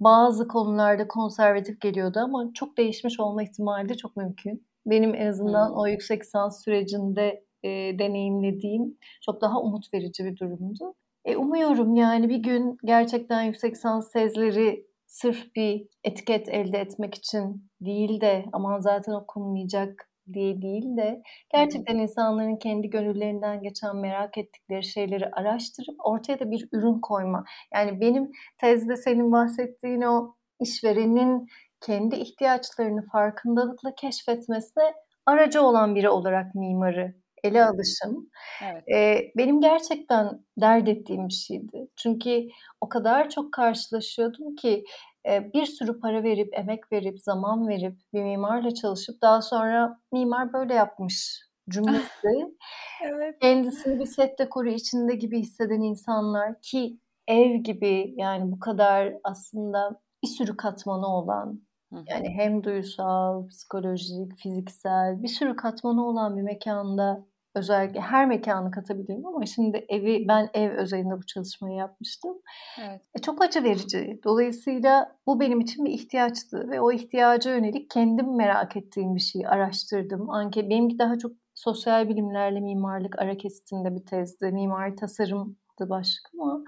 bazı 0.00 0.48
konularda 0.48 1.08
konservatif 1.08 1.80
geliyordu 1.80 2.18
ama 2.18 2.50
çok 2.54 2.78
değişmiş 2.78 3.20
olma 3.20 3.42
ihtimali 3.42 3.88
de 3.88 3.94
çok 3.94 4.16
mümkün. 4.16 4.66
Benim 4.86 5.14
en 5.14 5.26
azından 5.26 5.68
hmm. 5.68 5.76
o 5.76 5.86
yüksek 5.86 6.22
lisans 6.22 6.64
sürecinde 6.64 7.44
e, 7.62 7.68
deneyimlediğim 7.98 8.98
çok 9.24 9.40
daha 9.40 9.60
umut 9.60 9.94
verici 9.94 10.24
bir 10.24 10.36
durumdu. 10.36 10.94
E, 11.24 11.36
umuyorum 11.36 11.94
yani 11.96 12.28
bir 12.28 12.36
gün 12.36 12.78
gerçekten 12.84 13.42
yüksek 13.42 13.72
lisans 13.72 14.12
tezleri 14.12 14.86
sırf 15.06 15.56
bir 15.56 15.86
etiket 16.04 16.48
elde 16.48 16.78
etmek 16.78 17.14
için 17.14 17.70
değil 17.80 18.20
de 18.20 18.44
aman 18.52 18.80
zaten 18.80 19.12
okunmayacak 19.12 20.10
diye 20.32 20.62
değil 20.62 20.96
de 20.96 21.22
gerçekten 21.52 21.98
insanların 21.98 22.56
kendi 22.56 22.90
gönüllerinden 22.90 23.62
geçen 23.62 23.96
merak 23.96 24.38
ettikleri 24.38 24.84
şeyleri 24.84 25.26
araştırıp 25.32 25.96
ortaya 26.04 26.40
da 26.40 26.50
bir 26.50 26.68
ürün 26.72 27.00
koyma. 27.00 27.44
Yani 27.74 28.00
benim 28.00 28.30
tezde 28.58 28.96
senin 28.96 29.32
bahsettiğin 29.32 30.00
o 30.00 30.34
işverenin 30.60 31.46
kendi 31.80 32.16
ihtiyaçlarını 32.16 33.06
farkındalıkla 33.12 33.94
keşfetmesine 33.94 34.94
aracı 35.26 35.62
olan 35.62 35.94
biri 35.94 36.08
olarak 36.08 36.54
mimarı 36.54 37.14
ele 37.44 37.64
alışım 37.64 38.30
evet. 38.64 38.88
e, 38.88 39.32
benim 39.36 39.60
gerçekten 39.60 40.44
dert 40.60 40.88
ettiğim 40.88 41.28
bir 41.28 41.34
şeydi. 41.34 41.88
Çünkü 41.96 42.48
o 42.80 42.88
kadar 42.88 43.30
çok 43.30 43.52
karşılaşıyordum 43.52 44.54
ki 44.54 44.84
e, 45.28 45.52
bir 45.52 45.66
sürü 45.66 46.00
para 46.00 46.22
verip, 46.22 46.58
emek 46.58 46.92
verip, 46.92 47.20
zaman 47.20 47.68
verip 47.68 47.98
bir 48.12 48.22
mimarla 48.22 48.74
çalışıp 48.74 49.22
daha 49.22 49.42
sonra 49.42 49.98
mimar 50.12 50.52
böyle 50.52 50.74
yapmış 50.74 51.40
cümlesi. 51.70 52.56
evet. 53.04 53.38
Kendisini 53.40 53.98
bir 53.98 54.06
set 54.06 54.38
dekoru 54.38 54.68
içinde 54.68 55.14
gibi 55.14 55.40
hisseden 55.40 55.80
insanlar 55.80 56.60
ki 56.60 56.98
ev 57.28 57.54
gibi 57.54 58.14
yani 58.16 58.52
bu 58.52 58.58
kadar 58.60 59.14
aslında 59.24 60.00
bir 60.22 60.28
sürü 60.28 60.56
katmanı 60.56 61.06
olan 61.06 61.60
yani 61.92 62.28
hem 62.28 62.64
duysal, 62.64 63.48
psikolojik, 63.48 64.36
fiziksel 64.36 65.22
bir 65.22 65.28
sürü 65.28 65.56
katmanı 65.56 66.06
olan 66.06 66.36
bir 66.36 66.42
mekanda 66.42 67.26
özellikle 67.54 68.00
her 68.00 68.26
mekanı 68.26 68.70
katabilirim 68.70 69.26
ama 69.26 69.46
şimdi 69.46 69.86
evi 69.88 70.24
ben 70.28 70.50
ev 70.54 70.70
özelinde 70.70 71.16
bu 71.16 71.26
çalışmayı 71.26 71.76
yapmıştım. 71.76 72.36
Evet. 72.80 73.02
E, 73.14 73.18
çok 73.22 73.44
acı 73.44 73.64
verici. 73.64 74.20
Dolayısıyla 74.24 75.16
bu 75.26 75.40
benim 75.40 75.60
için 75.60 75.84
bir 75.84 75.90
ihtiyaçtı 75.90 76.70
ve 76.70 76.80
o 76.80 76.92
ihtiyaca 76.92 77.54
yönelik 77.54 77.90
kendim 77.90 78.36
merak 78.36 78.76
ettiğim 78.76 79.14
bir 79.14 79.20
şeyi 79.20 79.48
araştırdım. 79.48 80.30
Anke 80.30 80.70
benimki 80.70 80.98
daha 80.98 81.18
çok 81.18 81.32
sosyal 81.54 82.08
bilimlerle 82.08 82.60
mimarlık 82.60 83.18
ara 83.18 83.36
kesitinde 83.36 83.94
bir 83.94 84.06
tezdi. 84.06 84.52
Mimari 84.52 84.96
tasarımdı 84.96 85.88
başlık 85.88 86.30
ama 86.40 86.64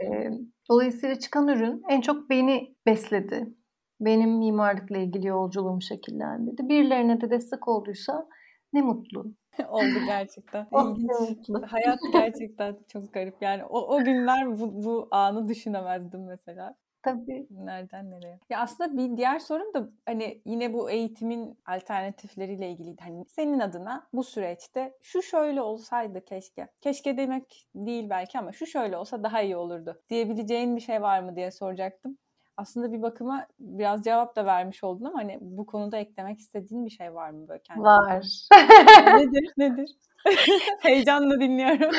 e, 0.00 0.30
dolayısıyla 0.70 1.18
çıkan 1.18 1.48
ürün 1.48 1.82
en 1.88 2.00
çok 2.00 2.30
beni 2.30 2.76
besledi. 2.86 3.54
Benim 4.00 4.38
mimarlıkla 4.38 4.98
ilgili 4.98 5.26
yolculuğumu 5.26 5.82
şekillendirdi. 5.82 6.68
Birilerine 6.68 7.20
de 7.20 7.30
destek 7.30 7.68
olduysa 7.68 8.26
ne 8.72 8.82
mutlu. 8.82 9.34
Oldu 9.68 10.06
gerçekten. 10.06 10.66
Oh, 10.72 10.96
İlginç. 10.96 11.48
Hayat 11.70 12.00
gerçekten 12.12 12.76
çok 12.88 13.12
garip. 13.12 13.42
Yani 13.42 13.64
o, 13.64 13.96
o 13.96 14.04
günler 14.04 14.60
bu, 14.60 14.84
bu 14.84 15.08
anı 15.10 15.48
düşünemezdim 15.48 16.24
mesela. 16.24 16.76
Tabii. 17.02 17.46
Nereden 17.50 18.10
nereye? 18.10 18.38
Ya 18.50 18.60
aslında 18.60 18.96
bir 18.96 19.16
diğer 19.16 19.38
sorun 19.38 19.74
da 19.74 19.88
hani 20.06 20.42
yine 20.46 20.72
bu 20.72 20.90
eğitimin 20.90 21.58
alternatifleriyle 21.66 22.70
ilgili. 22.70 22.96
Hani 23.00 23.24
senin 23.28 23.60
adına 23.60 24.06
bu 24.12 24.24
süreçte 24.24 24.94
şu 25.02 25.22
şöyle 25.22 25.62
olsaydı 25.62 26.24
keşke. 26.24 26.68
Keşke 26.80 27.16
demek 27.16 27.66
değil 27.74 28.10
belki 28.10 28.38
ama 28.38 28.52
şu 28.52 28.66
şöyle 28.66 28.96
olsa 28.96 29.22
daha 29.22 29.42
iyi 29.42 29.56
olurdu. 29.56 30.02
Diyebileceğin 30.10 30.76
bir 30.76 30.80
şey 30.80 31.02
var 31.02 31.20
mı 31.20 31.36
diye 31.36 31.50
soracaktım 31.50 32.18
aslında 32.56 32.92
bir 32.92 33.02
bakıma 33.02 33.46
biraz 33.60 34.04
cevap 34.04 34.36
da 34.36 34.46
vermiş 34.46 34.84
oldun 34.84 35.04
ama 35.04 35.18
hani 35.18 35.38
bu 35.40 35.66
konuda 35.66 35.96
eklemek 35.96 36.38
istediğin 36.38 36.86
bir 36.86 36.90
şey 36.90 37.14
var 37.14 37.30
mı 37.30 37.48
böyle 37.48 37.62
kendine? 37.62 37.84
Var. 37.84 38.26
nedir? 39.18 39.52
Nedir? 39.58 39.90
Heyecanla 40.80 41.40
dinliyorum. 41.40 41.90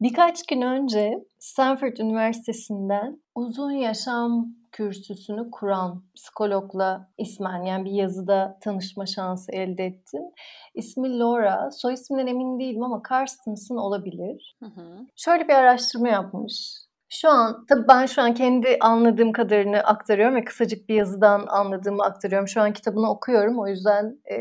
Birkaç 0.00 0.46
gün 0.46 0.62
önce 0.62 1.24
Stanford 1.38 1.96
Üniversitesi'nden 1.96 3.22
uzun 3.34 3.70
yaşam 3.70 4.54
kürsüsünü 4.72 5.50
kuran 5.50 6.02
psikologla 6.14 7.08
ismen 7.18 7.62
yani 7.62 7.84
bir 7.84 7.90
yazıda 7.90 8.58
tanışma 8.60 9.06
şansı 9.06 9.52
elde 9.52 9.84
ettim. 9.84 10.22
İsmi 10.74 11.18
Laura. 11.18 11.70
Soy 11.70 11.94
isminden 11.94 12.26
emin 12.26 12.58
değilim 12.58 12.82
ama 12.82 13.02
Carstensson 13.10 13.76
olabilir. 13.76 14.56
Hı 14.62 14.66
hı. 14.66 15.06
Şöyle 15.16 15.48
bir 15.48 15.52
araştırma 15.54 16.08
yapmış. 16.08 16.83
Şu 17.08 17.28
an 17.28 17.66
tabii 17.68 17.88
ben 17.88 18.06
şu 18.06 18.22
an 18.22 18.34
kendi 18.34 18.76
anladığım 18.80 19.32
kadarını 19.32 19.78
aktarıyorum 19.78 20.34
ve 20.36 20.44
kısacık 20.44 20.88
bir 20.88 20.94
yazıdan 20.94 21.46
anladığımı 21.48 22.04
aktarıyorum. 22.04 22.48
Şu 22.48 22.60
an 22.60 22.72
kitabını 22.72 23.10
okuyorum 23.10 23.58
o 23.58 23.68
yüzden 23.68 24.18
e, 24.30 24.36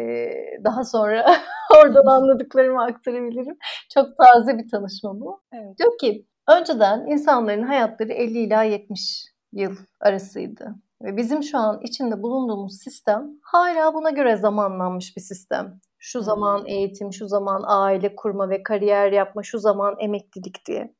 daha 0.63 0.84
sonra 0.84 1.36
oradan 1.78 2.06
anladıklarımı 2.06 2.84
aktarabilirim. 2.84 3.58
Çok 3.93 4.17
taze 4.17 4.58
bir 4.58 4.69
tanışma 4.69 5.19
bu. 5.19 5.41
Evet. 5.54 5.78
Diyor 5.80 5.97
ki 5.97 6.26
önceden 6.49 7.06
insanların 7.08 7.63
hayatları 7.63 8.13
50 8.13 8.39
ila 8.39 8.63
70 8.63 9.26
yıl 9.52 9.76
arasıydı. 10.02 10.76
Ve 11.04 11.17
bizim 11.17 11.43
şu 11.43 11.58
an 11.58 11.80
içinde 11.82 12.23
bulunduğumuz 12.23 12.78
sistem 12.84 13.30
hala 13.41 13.93
buna 13.93 14.10
göre 14.10 14.38
zamanlanmış 14.38 15.17
bir 15.17 15.21
sistem. 15.21 15.80
Şu 15.99 16.21
zaman 16.21 16.65
eğitim, 16.65 17.13
şu 17.13 17.28
zaman 17.28 17.63
aile 17.67 18.15
kurma 18.15 18.49
ve 18.49 18.63
kariyer 18.63 19.12
yapma, 19.12 19.43
şu 19.43 19.60
zaman 19.60 19.95
emeklilik 19.99 20.65
diye. 20.67 20.93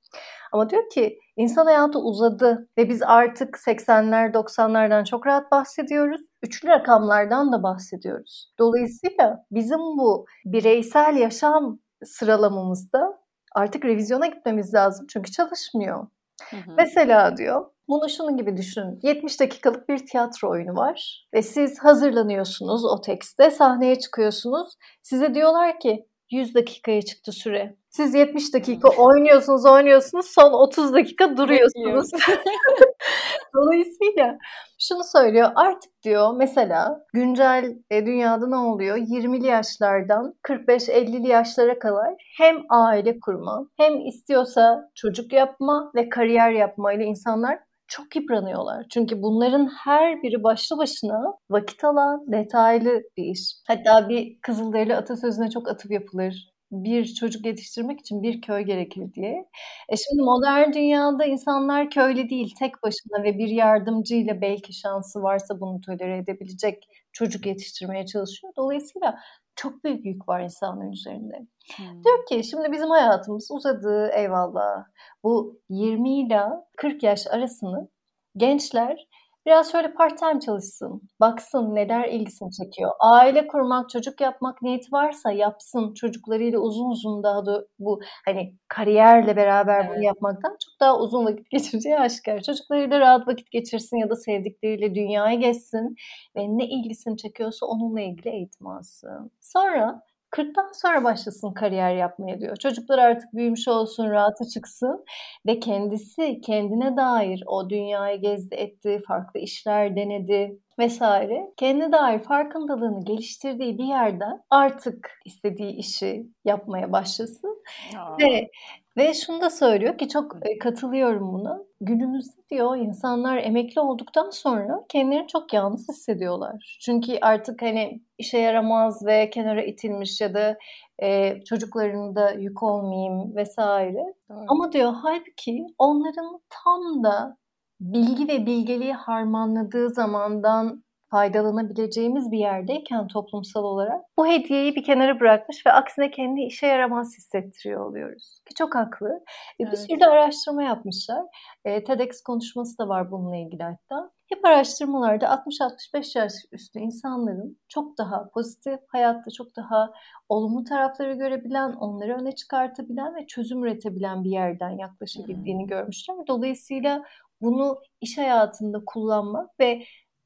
Ama 0.52 0.70
diyor 0.70 0.90
ki 0.90 1.20
insan 1.38 1.66
hayatı 1.66 2.00
uzadı 2.00 2.70
ve 2.78 2.90
biz 2.90 3.02
artık 3.02 3.56
80'ler 3.56 4.34
90'lardan 4.34 5.06
çok 5.06 5.28
rahat 5.28 5.52
bahsediyoruz. 5.52 6.22
Üçlü 6.42 6.70
rakamlardan 6.70 7.52
da 7.52 7.64
bahsediyoruz. 7.64 8.54
Dolayısıyla 8.60 9.46
bizim 9.52 9.80
bu 9.80 10.26
bireysel 10.46 11.18
yaşam 11.18 11.80
sıralamamızda 12.04 13.20
artık 13.56 13.86
revizyona 13.86 14.28
gitmemiz 14.28 14.74
lazım 14.74 15.08
çünkü 15.10 15.32
çalışmıyor. 15.32 16.08
Hı 16.50 16.58
hı. 16.58 16.74
Mesela 16.78 17.38
diyor 17.38 17.66
bunu 17.88 18.10
şunun 18.10 18.38
gibi 18.38 18.58
düşünün. 18.58 19.00
70 19.04 19.40
dakikalık 19.40 19.90
bir 19.90 20.06
tiyatro 20.06 20.50
oyunu 20.50 20.76
var 20.76 21.28
ve 21.34 21.42
siz 21.42 21.80
hazırlanıyorsunuz 21.80 22.86
o 22.86 23.02
tekste, 23.02 23.52
sahneye 23.52 24.00
çıkıyorsunuz. 24.00 24.74
Size 25.02 25.34
diyorlar 25.36 25.80
ki 25.80 26.06
100 26.32 26.56
dakikaya 26.56 27.02
çıktı 27.02 27.32
süre. 27.32 27.76
Siz 27.96 28.16
70 28.16 28.54
dakika 28.54 28.90
oynuyorsunuz, 28.90 29.66
oynuyorsunuz. 29.66 30.26
Son 30.26 30.54
30 30.54 30.94
dakika 30.94 31.38
duruyorsunuz. 31.38 32.12
Dolayısıyla 33.56 34.38
şunu 34.80 35.04
söylüyor. 35.04 35.52
Artık 35.56 36.04
diyor 36.04 36.34
mesela 36.38 37.00
güncel 37.14 37.76
e, 37.92 38.06
dünyada 38.06 38.48
ne 38.48 38.56
oluyor? 38.56 38.98
20'li 38.98 39.46
yaşlardan 39.48 40.34
45-50'li 40.44 41.28
yaşlara 41.28 41.80
kadar 41.80 42.14
hem 42.38 42.58
aile 42.70 43.20
kurma, 43.20 43.68
hem 43.78 44.06
istiyorsa 44.06 44.90
çocuk 44.96 45.34
yapma 45.34 45.92
ve 45.96 46.10
kariyer 46.10 46.52
yapma 46.52 46.94
ile 46.94 47.04
insanlar 47.04 47.60
çok 47.88 48.16
yıpranıyorlar. 48.16 48.86
Çünkü 48.90 49.22
bunların 49.22 49.70
her 49.84 50.24
biri 50.24 50.44
başlı 50.44 50.78
başına 50.78 51.34
vakit 51.50 51.84
alan, 51.84 52.32
detaylı 52.32 53.02
bir 53.18 53.24
iş. 53.24 53.54
Hatta 53.68 54.10
bir 54.10 54.38
Kızılderili 54.42 54.96
atasözüne 54.96 55.50
çok 55.50 55.68
atıf 55.68 55.92
yapılır. 55.92 56.53
Bir 56.74 57.06
çocuk 57.06 57.46
yetiştirmek 57.46 58.00
için 58.00 58.24
bir 58.24 58.42
köy 58.42 58.62
gerekir 58.64 59.14
diye. 59.14 59.46
E 59.90 59.96
şimdi 59.98 60.22
modern 60.22 60.74
dünyada 60.74 61.26
insanlar 61.26 61.90
köylü 61.90 62.30
değil, 62.30 62.54
tek 62.60 62.84
başına 62.84 63.24
ve 63.24 63.38
bir 63.38 63.48
yardımcıyla 63.48 64.42
belki 64.42 64.74
şansı 64.74 65.24
varsa 65.24 65.60
bunu 65.60 65.82
tolere 65.82 66.18
edebilecek 66.18 66.88
çocuk 67.12 67.46
yetiştirmeye 67.46 68.06
çalışıyor. 68.06 68.54
Dolayısıyla 68.58 69.20
çok 69.56 69.84
büyük 69.84 70.06
yük 70.06 70.30
var 70.30 70.42
insanların 70.42 70.92
üzerinde. 70.92 71.48
Hmm. 71.78 72.04
Diyor 72.04 72.26
ki 72.26 72.44
şimdi 72.44 72.72
bizim 72.72 72.90
hayatımız 72.90 73.48
uzadı 73.52 74.10
eyvallah. 74.14 74.86
Bu 75.24 75.60
20 75.70 76.20
ile 76.20 76.42
40 76.78 77.04
yaş 77.04 77.28
arasını 77.28 77.90
gençler 78.38 79.08
biraz 79.46 79.72
şöyle 79.72 79.94
part 79.94 80.20
time 80.20 80.40
çalışsın. 80.40 81.02
Baksın 81.20 81.76
neler 81.76 82.10
ilgisini 82.10 82.52
çekiyor. 82.52 82.92
Aile 83.00 83.48
kurmak, 83.48 83.90
çocuk 83.90 84.22
yapmak 84.22 84.62
niyeti 84.62 84.92
varsa 84.92 85.32
yapsın. 85.32 85.94
Çocuklarıyla 85.94 86.60
uzun 86.60 86.90
uzun 86.90 87.24
daha 87.24 87.46
da 87.46 87.66
bu 87.80 88.02
hani 88.26 88.56
kariyerle 88.68 89.36
beraber 89.36 89.90
bunu 89.90 90.04
yapmaktan 90.04 90.52
çok 90.52 90.80
daha 90.80 91.00
uzun 91.00 91.26
vakit 91.26 91.50
geçireceği 91.52 92.00
aşikar. 92.00 92.42
Çocuklarıyla 92.42 93.00
rahat 93.00 93.28
vakit 93.28 93.52
geçirsin 93.52 93.98
ya 93.98 94.10
da 94.10 94.16
sevdikleriyle 94.16 94.96
dünyayı 94.96 95.40
gezsin 95.40 95.96
ve 96.36 96.42
ne 96.42 96.66
ilgisini 96.66 97.18
çekiyorsa 97.18 97.66
onunla 97.66 98.02
ilgili 98.02 98.30
eğitim 98.30 98.68
alsın. 98.68 99.32
Sonra 99.42 100.02
40'tan 100.34 100.72
sonra 100.74 101.04
başlasın 101.04 101.54
kariyer 101.54 101.96
yapmaya 101.96 102.40
diyor. 102.40 102.56
Çocuklar 102.56 102.98
artık 102.98 103.34
büyümüş 103.34 103.68
olsun, 103.68 104.10
rahatı 104.10 104.46
çıksın 104.50 105.06
ve 105.46 105.60
kendisi 105.60 106.42
kendine 106.42 106.98
dair 106.98 107.44
o 107.46 107.70
dünyayı 107.70 108.22
gezdi, 108.22 108.56
etti, 108.56 109.02
farklı 109.08 109.40
işler 109.40 109.96
denedi 109.96 110.60
vesaire. 110.80 111.52
Kendine 111.58 111.92
dair 111.92 112.20
farkındalığını 112.20 113.06
geliştirdiği 113.06 113.78
bir 113.78 113.84
yerden 113.84 114.42
artık 114.50 115.12
istediği 115.26 115.72
işi 115.72 116.26
yapmaya 116.46 116.92
başlasın. 116.92 117.64
Aa. 117.98 118.18
Ve 118.20 118.52
ve 118.98 119.14
şunu 119.14 119.42
da 119.42 119.50
söylüyor 119.50 119.98
ki 119.98 120.10
çok 120.10 120.36
e, 120.42 120.58
katılıyorum 120.58 121.34
buna. 121.34 121.60
Günümüzde 121.82 122.42
diyor 122.50 122.78
insanlar 122.78 123.38
emekli 123.38 123.82
olduktan 123.82 124.30
sonra 124.30 124.86
kendilerini 124.90 125.28
çok 125.28 125.54
yalnız 125.54 125.90
hissediyorlar. 125.90 126.78
Çünkü 126.82 127.18
artık 127.22 127.62
hani 127.62 128.02
işe 128.18 128.38
yaramaz 128.38 129.06
ve 129.06 129.30
kenara 129.30 129.64
itilmiş 129.64 130.22
ya 130.22 130.34
da 130.34 130.58
e, 131.04 131.40
çocuklarını 131.44 132.16
da 132.16 132.32
yük 132.32 132.64
olmayayım 132.64 133.36
vesaire. 133.36 134.14
Doğru. 134.30 134.46
Ama 134.48 134.72
diyor 134.72 134.94
halbuki 135.02 135.66
onların 135.78 136.40
tam 136.50 137.04
da 137.04 137.38
bilgi 137.80 138.28
ve 138.28 138.46
bilgeliği 138.46 138.94
harmanladığı 138.94 139.90
zamandan 139.90 140.84
faydalanabileceğimiz 141.14 142.32
bir 142.32 142.38
yerdeyken 142.38 143.08
toplumsal 143.08 143.64
olarak 143.64 144.02
bu 144.18 144.28
hediyeyi 144.28 144.76
bir 144.76 144.84
kenara 144.84 145.20
bırakmış 145.20 145.66
ve 145.66 145.72
aksine 145.72 146.12
kendi 146.12 146.42
işe 146.42 146.68
yaramaz 146.68 147.18
hissettiriyor 147.18 147.86
oluyoruz. 147.86 148.40
Ki 148.48 148.54
çok 148.54 148.76
haklı. 148.76 149.24
Evet. 149.60 149.72
Bir 149.72 149.78
sürü 149.78 150.00
de 150.00 150.08
araştırma 150.08 150.64
yapmışlar. 150.64 151.24
E, 151.66 151.84
TEDx 151.84 152.22
konuşması 152.22 152.78
da 152.78 152.88
var 152.88 153.12
bununla 153.12 153.36
ilgili 153.36 153.64
hatta. 153.64 154.12
Hep 154.30 154.46
araştırmalarda 154.46 155.26
60-65 155.26 156.18
yaş 156.18 156.34
üstü 156.52 156.80
insanların 156.80 157.58
çok 157.68 157.98
daha 157.98 158.30
pozitif, 158.30 158.80
hayatta 158.88 159.32
çok 159.32 159.56
daha 159.56 159.94
olumlu 160.30 160.64
tarafları 160.64 161.14
görebilen, 161.14 161.74
onları 161.74 162.18
öne 162.22 162.36
çıkartabilen 162.36 163.16
ve 163.16 163.28
çözüm 163.28 163.64
üretebilen 163.64 164.24
bir 164.24 164.32
yerden 164.32 164.70
yaklaşabildiğini 164.70 165.62
hmm. 165.62 165.68
görmüşler. 165.68 166.16
Dolayısıyla 166.28 167.04
bunu 167.42 167.82
iş 168.02 168.18
hayatında 168.18 168.84
kullanmak 168.86 169.60
ve 169.60 169.84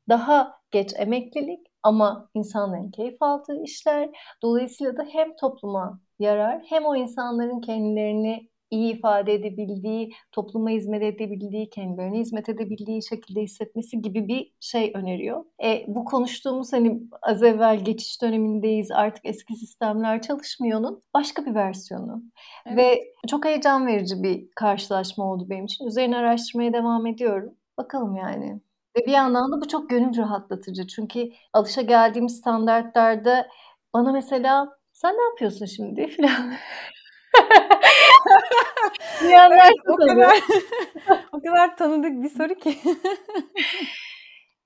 daha 0.09 0.56
geç 0.71 0.93
emeklilik 0.97 1.59
ama 1.83 2.29
insanların 2.33 2.91
keyif 2.91 3.21
aldığı 3.21 3.63
işler. 3.63 4.09
Dolayısıyla 4.43 4.97
da 4.97 5.03
hem 5.11 5.35
topluma 5.35 5.99
yarar 6.19 6.61
hem 6.69 6.85
o 6.85 6.95
insanların 6.95 7.61
kendilerini 7.61 8.49
iyi 8.71 8.93
ifade 8.93 9.33
edebildiği, 9.33 10.13
topluma 10.31 10.69
hizmet 10.69 11.03
edebildiği, 11.03 11.69
kendilerine 11.69 12.19
hizmet 12.19 12.49
edebildiği 12.49 13.03
şekilde 13.03 13.41
hissetmesi 13.41 14.01
gibi 14.01 14.27
bir 14.27 14.53
şey 14.59 14.91
öneriyor. 14.95 15.45
E, 15.63 15.85
bu 15.87 16.05
konuştuğumuz 16.05 16.73
hani 16.73 17.01
az 17.21 17.43
evvel 17.43 17.85
geçiş 17.85 18.21
dönemindeyiz 18.21 18.91
artık 18.91 19.25
eski 19.25 19.55
sistemler 19.55 20.21
çalışmıyor'nun 20.21 21.01
başka 21.13 21.45
bir 21.45 21.55
versiyonu. 21.55 22.23
Evet. 22.65 22.77
Ve 22.77 23.13
çok 23.27 23.45
heyecan 23.45 23.87
verici 23.87 24.23
bir 24.23 24.47
karşılaşma 24.55 25.31
oldu 25.31 25.45
benim 25.49 25.65
için. 25.65 25.85
Üzerine 25.87 26.17
araştırmaya 26.17 26.73
devam 26.73 27.05
ediyorum. 27.05 27.53
Bakalım 27.77 28.15
yani. 28.15 28.61
Ve 28.97 29.05
bir 29.05 29.11
yandan 29.11 29.51
da 29.51 29.61
bu 29.61 29.67
çok 29.67 29.89
gönül 29.89 30.17
rahatlatıcı. 30.17 30.87
Çünkü 30.87 31.29
alışa 31.53 31.81
geldiğim 31.81 32.29
standartlarda 32.29 33.47
bana 33.93 34.11
mesela 34.11 34.77
sen 34.91 35.13
ne 35.13 35.23
yapıyorsun 35.23 35.65
şimdi 35.65 36.07
falan 36.17 36.53
Diyenler 39.21 39.71
o 39.87 39.95
kadar 39.95 40.37
o 41.31 41.41
kadar 41.41 41.77
tanıdık 41.77 42.23
bir 42.23 42.29
soru 42.29 42.55
ki. 42.55 42.77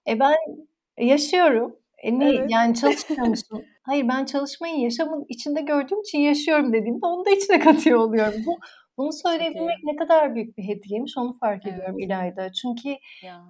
e 0.08 0.20
ben 0.20 0.36
yaşıyorum. 0.98 1.76
E 1.98 2.20
ne 2.20 2.30
evet. 2.30 2.52
yani 2.52 2.76
çalışmıyor 2.76 3.28
musun? 3.28 3.65
Hayır 3.84 4.08
ben 4.08 4.26
çalışmayı 4.26 4.80
yaşamın 4.80 5.26
içinde 5.30 5.62
gördüğüm 5.62 6.02
için 6.02 6.20
yaşıyorum 6.20 6.74
dediğimde 6.74 7.06
onu 7.06 7.26
da 7.26 7.30
içine 7.30 7.60
katıyor 7.60 8.00
oluyorum. 8.00 8.41
Bu 8.46 8.60
bunu 8.97 9.13
söyleyebilmek 9.13 9.84
ne 9.84 9.95
kadar 9.95 10.36
büyük 10.36 10.58
bir 10.58 10.63
hediyeymiş 10.63 11.17
onu 11.17 11.38
fark 11.39 11.65
evet. 11.65 11.73
ediyorum 11.73 11.99
İlayda. 11.99 12.51
Çünkü 12.51 12.89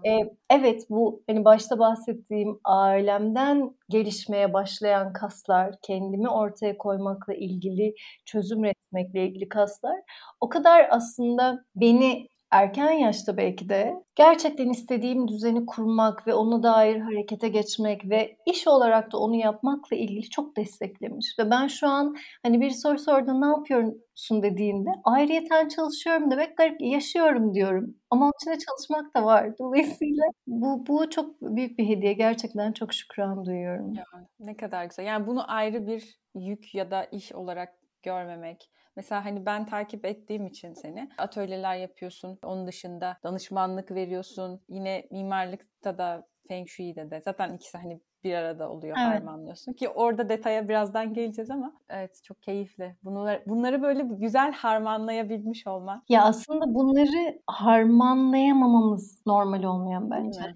e, 0.06 0.20
evet 0.50 0.86
bu 0.90 1.24
hani 1.28 1.46
başta 1.46 1.80
bahsettiğim 1.80 2.60
ailemden 2.64 3.76
gelişmeye 3.90 4.54
başlayan 4.54 5.14
kaslar, 5.14 5.76
kendimi 5.82 6.30
ortaya 6.30 6.78
koymakla 6.78 7.34
ilgili, 7.34 7.96
çözüm 8.26 8.64
üretmekle 8.64 9.28
ilgili 9.28 9.50
kaslar 9.50 10.00
o 10.42 10.50
kadar 10.50 10.88
aslında 10.90 11.66
beni 11.76 12.31
erken 12.52 12.92
yaşta 12.92 13.38
belki 13.38 13.70
de 13.70 14.04
gerçekten 14.16 14.70
istediğim 14.70 15.28
düzeni 15.28 15.66
kurmak 15.66 16.28
ve 16.28 16.34
ona 16.34 16.64
dair 16.64 17.00
harekete 17.00 17.50
geçmek 17.50 18.10
ve 18.10 18.38
iş 18.46 18.68
olarak 18.68 19.12
da 19.12 19.18
onu 19.18 19.36
yapmakla 19.36 19.96
ilgili 19.98 20.30
çok 20.30 20.58
desteklemiş. 20.58 21.36
Ve 21.40 21.50
ben 21.50 21.68
şu 21.68 21.88
an 21.88 22.16
hani 22.44 22.62
bir 22.62 22.70
soru 22.70 23.00
sordu 23.00 23.42
ne 23.42 23.46
yapıyorsun 23.46 24.44
dediğinde 24.44 24.90
ayrıyeten 25.04 25.68
çalışıyorum 25.68 26.32
demek 26.32 26.58
garip 26.58 26.82
yaşıyorum 26.82 27.54
diyorum. 27.54 27.96
Ama 28.10 28.26
onun 28.26 28.34
içinde 28.42 28.58
çalışmak 28.66 29.16
da 29.16 29.26
var. 29.26 29.58
Dolayısıyla 29.60 30.24
bu, 30.48 30.88
bu 30.88 31.10
çok 31.10 31.42
büyük 31.42 31.80
bir 31.80 31.88
hediye. 31.88 32.14
Gerçekten 32.14 32.72
çok 32.72 32.94
şükran 32.94 33.46
duyuyorum. 33.46 33.94
Ya, 33.94 34.06
ne 34.40 34.58
kadar 34.58 34.86
güzel. 34.86 35.06
Yani 35.06 35.28
bunu 35.28 35.52
ayrı 35.52 35.88
bir 35.88 36.20
yük 36.36 36.76
ya 36.76 36.92
da 36.92 37.04
iş 37.04 37.34
olarak 37.34 37.81
görmemek 38.04 38.70
Mesela 38.96 39.26
hani 39.26 39.46
ben 39.46 39.66
takip 39.66 40.06
ettiğim 40.06 40.48
için 40.48 40.74
seni 40.74 41.10
atölyeler 41.18 41.76
yapıyorsun. 41.76 42.40
Onun 42.44 42.68
dışında 42.68 43.18
danışmanlık 43.24 43.92
veriyorsun. 43.92 44.62
Yine 44.70 45.08
mimarlıkta 45.12 45.98
da 45.98 46.28
Feng 46.48 46.68
Shui'de 46.68 47.12
de 47.12 47.22
zaten 47.26 47.54
ikisi 47.54 47.78
hani 47.78 48.02
bir 48.24 48.34
arada 48.34 48.70
oluyor 48.70 48.98
evet. 49.00 49.08
harmanlıyorsun 49.08 49.74
ki 49.74 49.90
orada 49.90 50.30
detaya 50.30 50.70
birazdan 50.70 51.14
geleceğiz 51.14 51.52
ama 51.52 51.74
evet 51.90 52.22
çok 52.24 52.42
keyifli. 52.42 52.96
Bunları 53.04 53.44
bunları 53.48 53.82
böyle 53.82 54.04
güzel 54.04 54.54
harmanlayabilmiş 54.54 55.68
olmak. 55.68 56.10
Ya 56.10 56.24
aslında 56.24 56.74
bunları 56.74 57.42
harmanlayamamamız 57.48 59.22
normal 59.26 59.64
olmayan 59.64 60.12
bence. 60.12 60.40
Evet. 60.44 60.56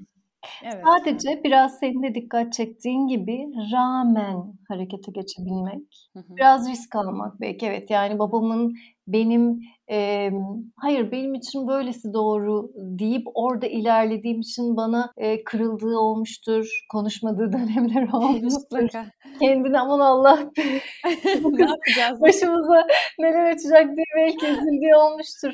Sadece 0.86 1.44
biraz 1.44 1.80
senin 1.80 2.04
de 2.04 2.16
dikkat 2.16 2.54
çektiğin 2.54 3.08
gibi 3.08 3.48
rağmen 3.74 4.54
harekete 4.68 5.12
geçebilmek. 5.12 6.10
Hı 6.14 6.20
hı. 6.20 6.36
Biraz 6.38 6.70
risk 6.70 6.96
almak 6.96 7.42
belki 7.42 7.66
evet. 7.66 7.90
Yani 7.90 8.20
babamın 8.20 8.76
benim 9.08 9.60
e, 9.92 10.30
hayır 10.76 11.12
benim 11.12 11.34
için 11.34 11.68
böylesi 11.68 12.14
doğru 12.14 12.72
deyip 12.76 13.28
orada 13.34 13.68
ilerlediğim 13.68 14.40
için 14.40 14.78
bana 14.78 15.12
e, 15.18 15.44
kırıldığı 15.44 15.98
olmuştur. 15.98 16.86
Konuşmadığı 16.92 17.54
dönemler 17.54 18.08
olmuştur. 18.14 18.90
Kendini 19.40 19.80
aman 19.80 20.00
Allah 20.00 20.40
ne? 20.58 21.68
Başımıza 22.22 22.88
neler 23.20 23.46
açacak 23.46 23.96
diye 23.96 24.06
belki 24.18 24.46
üzüldüğü 24.46 24.96
olmuştur. 24.96 25.54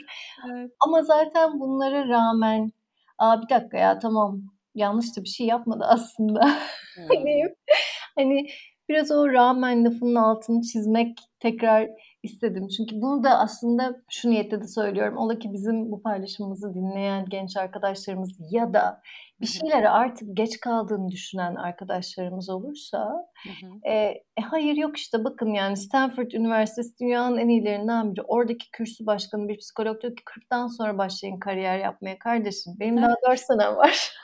Evet. 0.52 0.72
Ama 0.86 1.02
zaten 1.02 1.60
bunlara 1.60 2.08
rağmen 2.08 2.72
Aa 3.22 3.42
bir 3.42 3.50
dakika 3.50 3.78
ya 3.78 4.00
tamam 4.00 4.42
yanlış 4.76 5.18
da 5.18 5.24
bir 5.24 5.30
şey 5.30 5.48
yapmadı 5.48 5.84
aslında. 5.88 6.42
Hmm. 6.96 7.06
hani, 7.08 7.44
hani 8.18 8.48
biraz 8.90 9.12
o 9.12 9.30
rağmen 9.30 9.86
lafının 9.86 10.16
altını 10.16 10.62
çizmek 10.62 11.18
tekrar 11.40 11.90
istedim. 12.24 12.68
Çünkü 12.78 13.02
bunu 13.02 13.24
da 13.24 13.40
aslında 13.40 13.96
şu 14.10 14.30
niyette 14.30 14.62
de 14.62 14.68
söylüyorum. 14.68 15.18
Ola 15.18 15.40
ki 15.40 15.54
bizim 15.54 15.92
bu 15.92 16.02
paylaşımımızı 16.02 16.74
dinleyen 16.74 17.26
genç 17.30 17.58
arkadaşlarımız 17.58 18.38
ya 18.52 18.74
da 18.74 19.02
bir 19.42 19.48
şeylere 19.48 19.90
artık 19.90 20.38
geç 20.38 20.60
kaldığını 20.60 21.12
düşünen 21.12 21.56
arkadaşlarımız 21.56 22.50
olursa 22.50 23.28
e, 23.84 23.94
e, 23.94 24.24
hayır 24.42 24.76
yok 24.76 24.98
işte 24.98 25.24
bakın 25.24 25.54
yani 25.54 25.78
Stanford 25.78 26.32
Üniversitesi 26.32 27.00
dünyanın 27.00 27.38
en 27.38 27.48
iyilerinden 27.48 28.12
biri. 28.12 28.22
Oradaki 28.22 28.72
kürsü 28.72 29.06
başkanı 29.06 29.48
bir 29.48 29.58
psikolog 29.58 30.02
diyor 30.02 30.16
ki 30.16 30.24
40'tan 30.24 30.78
sonra 30.78 30.98
başlayın 30.98 31.40
kariyer 31.40 31.78
yapmaya 31.78 32.20
kardeşim. 32.20 32.74
Benim 32.80 33.02
daha 33.02 33.16
4 33.30 33.40
senem 33.48 33.76
var. 33.76 34.14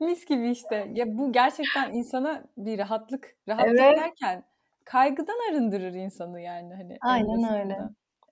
Mis 0.00 0.26
gibi 0.26 0.50
işte. 0.50 0.88
Ya 0.92 1.18
bu 1.18 1.32
gerçekten 1.32 1.92
insana 1.92 2.44
bir 2.56 2.78
rahatlık. 2.78 3.36
Rahatlık 3.48 3.80
evet. 3.80 3.98
derken 3.98 4.44
kaygıdan 4.84 5.50
arındırır 5.50 5.94
insanı 5.94 6.40
yani 6.40 6.74
hani. 6.74 6.96
Aynen 7.00 7.60
öyle. 7.60 7.78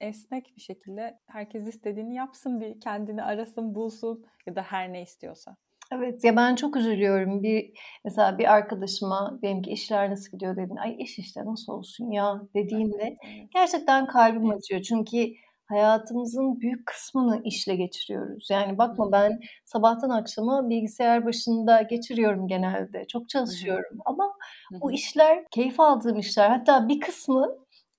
Esnek 0.00 0.52
bir 0.56 0.61
şekilde 0.61 1.18
herkes 1.26 1.66
istediğini 1.66 2.14
yapsın 2.14 2.61
bir 2.61 2.80
kendini 2.80 3.22
arasın 3.22 3.74
bulsun 3.74 4.24
ya 4.46 4.56
da 4.56 4.62
her 4.62 4.92
ne 4.92 5.02
istiyorsa. 5.02 5.56
Evet 5.92 6.24
ya 6.24 6.37
ben 6.37 6.54
çok 6.54 6.76
üzülüyorum. 6.76 7.42
Bir 7.42 7.70
mesela 8.04 8.38
bir 8.38 8.52
arkadaşıma 8.52 9.38
benim 9.42 9.62
ki 9.62 9.70
işler 9.70 10.11
nasıl 10.11 10.32
gidiyor 10.32 10.56
dedin. 10.56 10.76
Ay 10.76 10.96
iş 10.98 11.18
işte 11.18 11.44
nasıl 11.44 11.72
olsun 11.72 12.11
ya 12.11 12.42
dediğimde 12.54 13.16
gerçekten 13.54 14.06
kalbim 14.06 14.50
acıyor. 14.50 14.82
Çünkü 14.82 15.32
hayatımızın 15.68 16.61
büyük 16.61 16.87
kısmını 16.87 17.42
işle 17.44 17.76
geçiriyoruz. 17.76 18.48
Yani 18.50 18.78
bakma 18.78 19.12
ben 19.12 19.40
sabahtan 19.64 20.11
akşama 20.11 20.68
bilgisayar 20.68 21.24
başında 21.26 21.82
geçiriyorum 21.82 22.48
genelde. 22.48 23.06
Çok 23.06 23.28
çalışıyorum 23.28 23.98
ama 24.04 24.32
bu 24.70 24.92
işler 24.92 25.44
keyif 25.50 25.80
aldığım 25.80 26.18
işler. 26.18 26.50
Hatta 26.50 26.88
bir 26.88 27.00
kısmı 27.00 27.56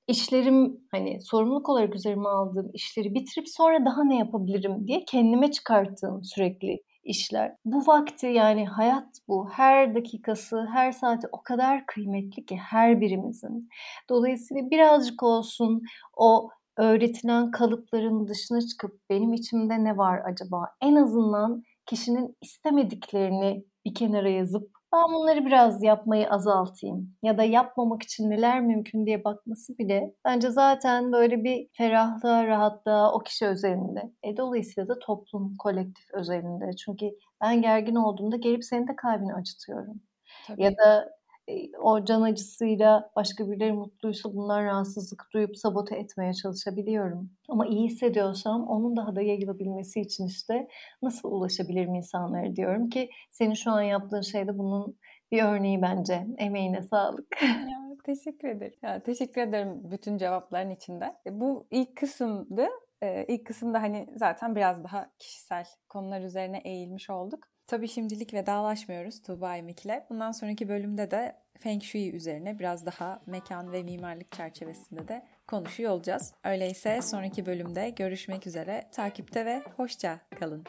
işlerim 0.07 0.87
hani 0.91 1.21
sorumluluk 1.21 1.69
olarak 1.69 1.95
üzerime 1.95 2.29
aldığım 2.29 2.69
işleri 2.73 3.13
bitirip 3.13 3.49
sonra 3.49 3.85
daha 3.85 4.03
ne 4.03 4.17
yapabilirim 4.17 4.87
diye 4.87 5.05
kendime 5.05 5.51
çıkarttığım 5.51 6.23
sürekli 6.23 6.83
işler. 7.03 7.55
Bu 7.65 7.87
vakti 7.87 8.27
yani 8.27 8.65
hayat 8.65 9.07
bu. 9.27 9.49
Her 9.51 9.95
dakikası, 9.95 10.65
her 10.73 10.91
saati 10.91 11.27
o 11.31 11.41
kadar 11.43 11.85
kıymetli 11.85 12.45
ki 12.45 12.55
her 12.55 13.01
birimizin. 13.01 13.69
Dolayısıyla 14.09 14.69
birazcık 14.69 15.23
olsun 15.23 15.81
o 16.17 16.49
öğretilen 16.77 17.51
kalıpların 17.51 18.27
dışına 18.27 18.61
çıkıp 18.61 18.91
benim 19.09 19.33
içimde 19.33 19.83
ne 19.83 19.97
var 19.97 20.21
acaba? 20.31 20.69
En 20.81 20.95
azından 20.95 21.63
kişinin 21.85 22.35
istemediklerini 22.41 23.63
bir 23.85 23.93
kenara 23.95 24.29
yazıp 24.29 24.76
ben 24.97 25.13
bunları 25.13 25.45
biraz 25.45 25.83
yapmayı 25.83 26.29
azaltayım 26.29 27.15
ya 27.23 27.37
da 27.37 27.43
yapmamak 27.43 28.03
için 28.03 28.29
neler 28.29 28.61
mümkün 28.61 29.05
diye 29.05 29.23
bakması 29.23 29.77
bile 29.77 30.13
bence 30.25 30.49
zaten 30.51 31.11
böyle 31.11 31.43
bir 31.43 31.69
ferahlığa, 31.73 32.47
rahatlığa 32.47 33.13
o 33.13 33.19
kişi 33.19 33.45
özelinde. 33.47 34.11
E, 34.23 34.37
dolayısıyla 34.37 34.87
da 34.89 34.99
toplum, 34.99 35.55
kolektif 35.59 36.05
özelinde. 36.13 36.75
Çünkü 36.75 37.05
ben 37.41 37.61
gergin 37.61 37.95
olduğumda 37.95 38.35
gelip 38.37 38.63
senin 38.65 38.87
de 38.87 38.95
kalbini 38.95 39.33
acıtıyorum. 39.33 40.01
Tabii. 40.47 40.63
Ya 40.63 40.71
da 40.77 41.16
o 41.81 42.05
can 42.05 42.21
acısıyla 42.21 43.11
başka 43.15 43.51
birileri 43.51 43.73
mutluysa 43.73 44.33
bundan 44.33 44.65
rahatsızlık 44.65 45.23
duyup 45.33 45.57
sabote 45.57 45.95
etmeye 45.95 46.33
çalışabiliyorum. 46.33 47.29
Ama 47.49 47.67
iyi 47.67 47.89
hissediyorsam 47.89 48.67
onun 48.67 48.97
daha 48.97 49.15
da 49.15 49.21
yayılabilmesi 49.21 50.01
için 50.01 50.25
işte 50.25 50.67
nasıl 51.01 51.31
ulaşabilirim 51.31 51.95
insanlara 51.95 52.55
diyorum 52.55 52.89
ki 52.89 53.09
senin 53.29 53.53
şu 53.53 53.71
an 53.71 53.81
yaptığın 53.81 54.21
şey 54.21 54.47
de 54.47 54.57
bunun 54.57 54.97
bir 55.31 55.43
örneği 55.43 55.81
bence. 55.81 56.27
Emeğine 56.37 56.83
sağlık. 56.83 57.27
Teşekkür 58.03 58.47
ederim. 58.47 58.73
Ya, 58.83 58.99
teşekkür 58.99 59.41
ederim 59.41 59.91
bütün 59.91 60.17
cevapların 60.17 60.69
içinde. 60.69 61.05
E, 61.25 61.39
bu 61.39 61.67
ilk 61.71 61.95
kısımdı. 61.95 62.67
Ee, 63.03 63.25
ilk 63.27 63.47
kısımda 63.47 63.81
hani 63.81 64.07
zaten 64.15 64.55
biraz 64.55 64.83
daha 64.83 65.11
kişisel 65.19 65.65
konular 65.89 66.21
üzerine 66.21 66.57
eğilmiş 66.57 67.09
olduk. 67.09 67.47
Tabii 67.67 67.87
şimdilik 67.87 68.33
vedalaşmıyoruz 68.33 69.21
Tuğba 69.21 69.55
ile. 69.55 70.05
Bundan 70.09 70.31
sonraki 70.31 70.69
bölümde 70.69 71.11
de 71.11 71.35
Feng 71.59 71.83
Shui 71.83 72.15
üzerine 72.15 72.59
biraz 72.59 72.85
daha 72.85 73.21
mekan 73.25 73.71
ve 73.71 73.83
mimarlık 73.83 74.31
çerçevesinde 74.31 75.07
de 75.07 75.23
konuşuyor 75.47 75.91
olacağız. 75.91 76.33
Öyleyse 76.43 77.01
sonraki 77.01 77.45
bölümde 77.45 77.89
görüşmek 77.89 78.47
üzere. 78.47 78.83
Takipte 78.91 79.45
ve 79.45 79.63
hoşça 79.77 80.19
kalın. 80.39 80.63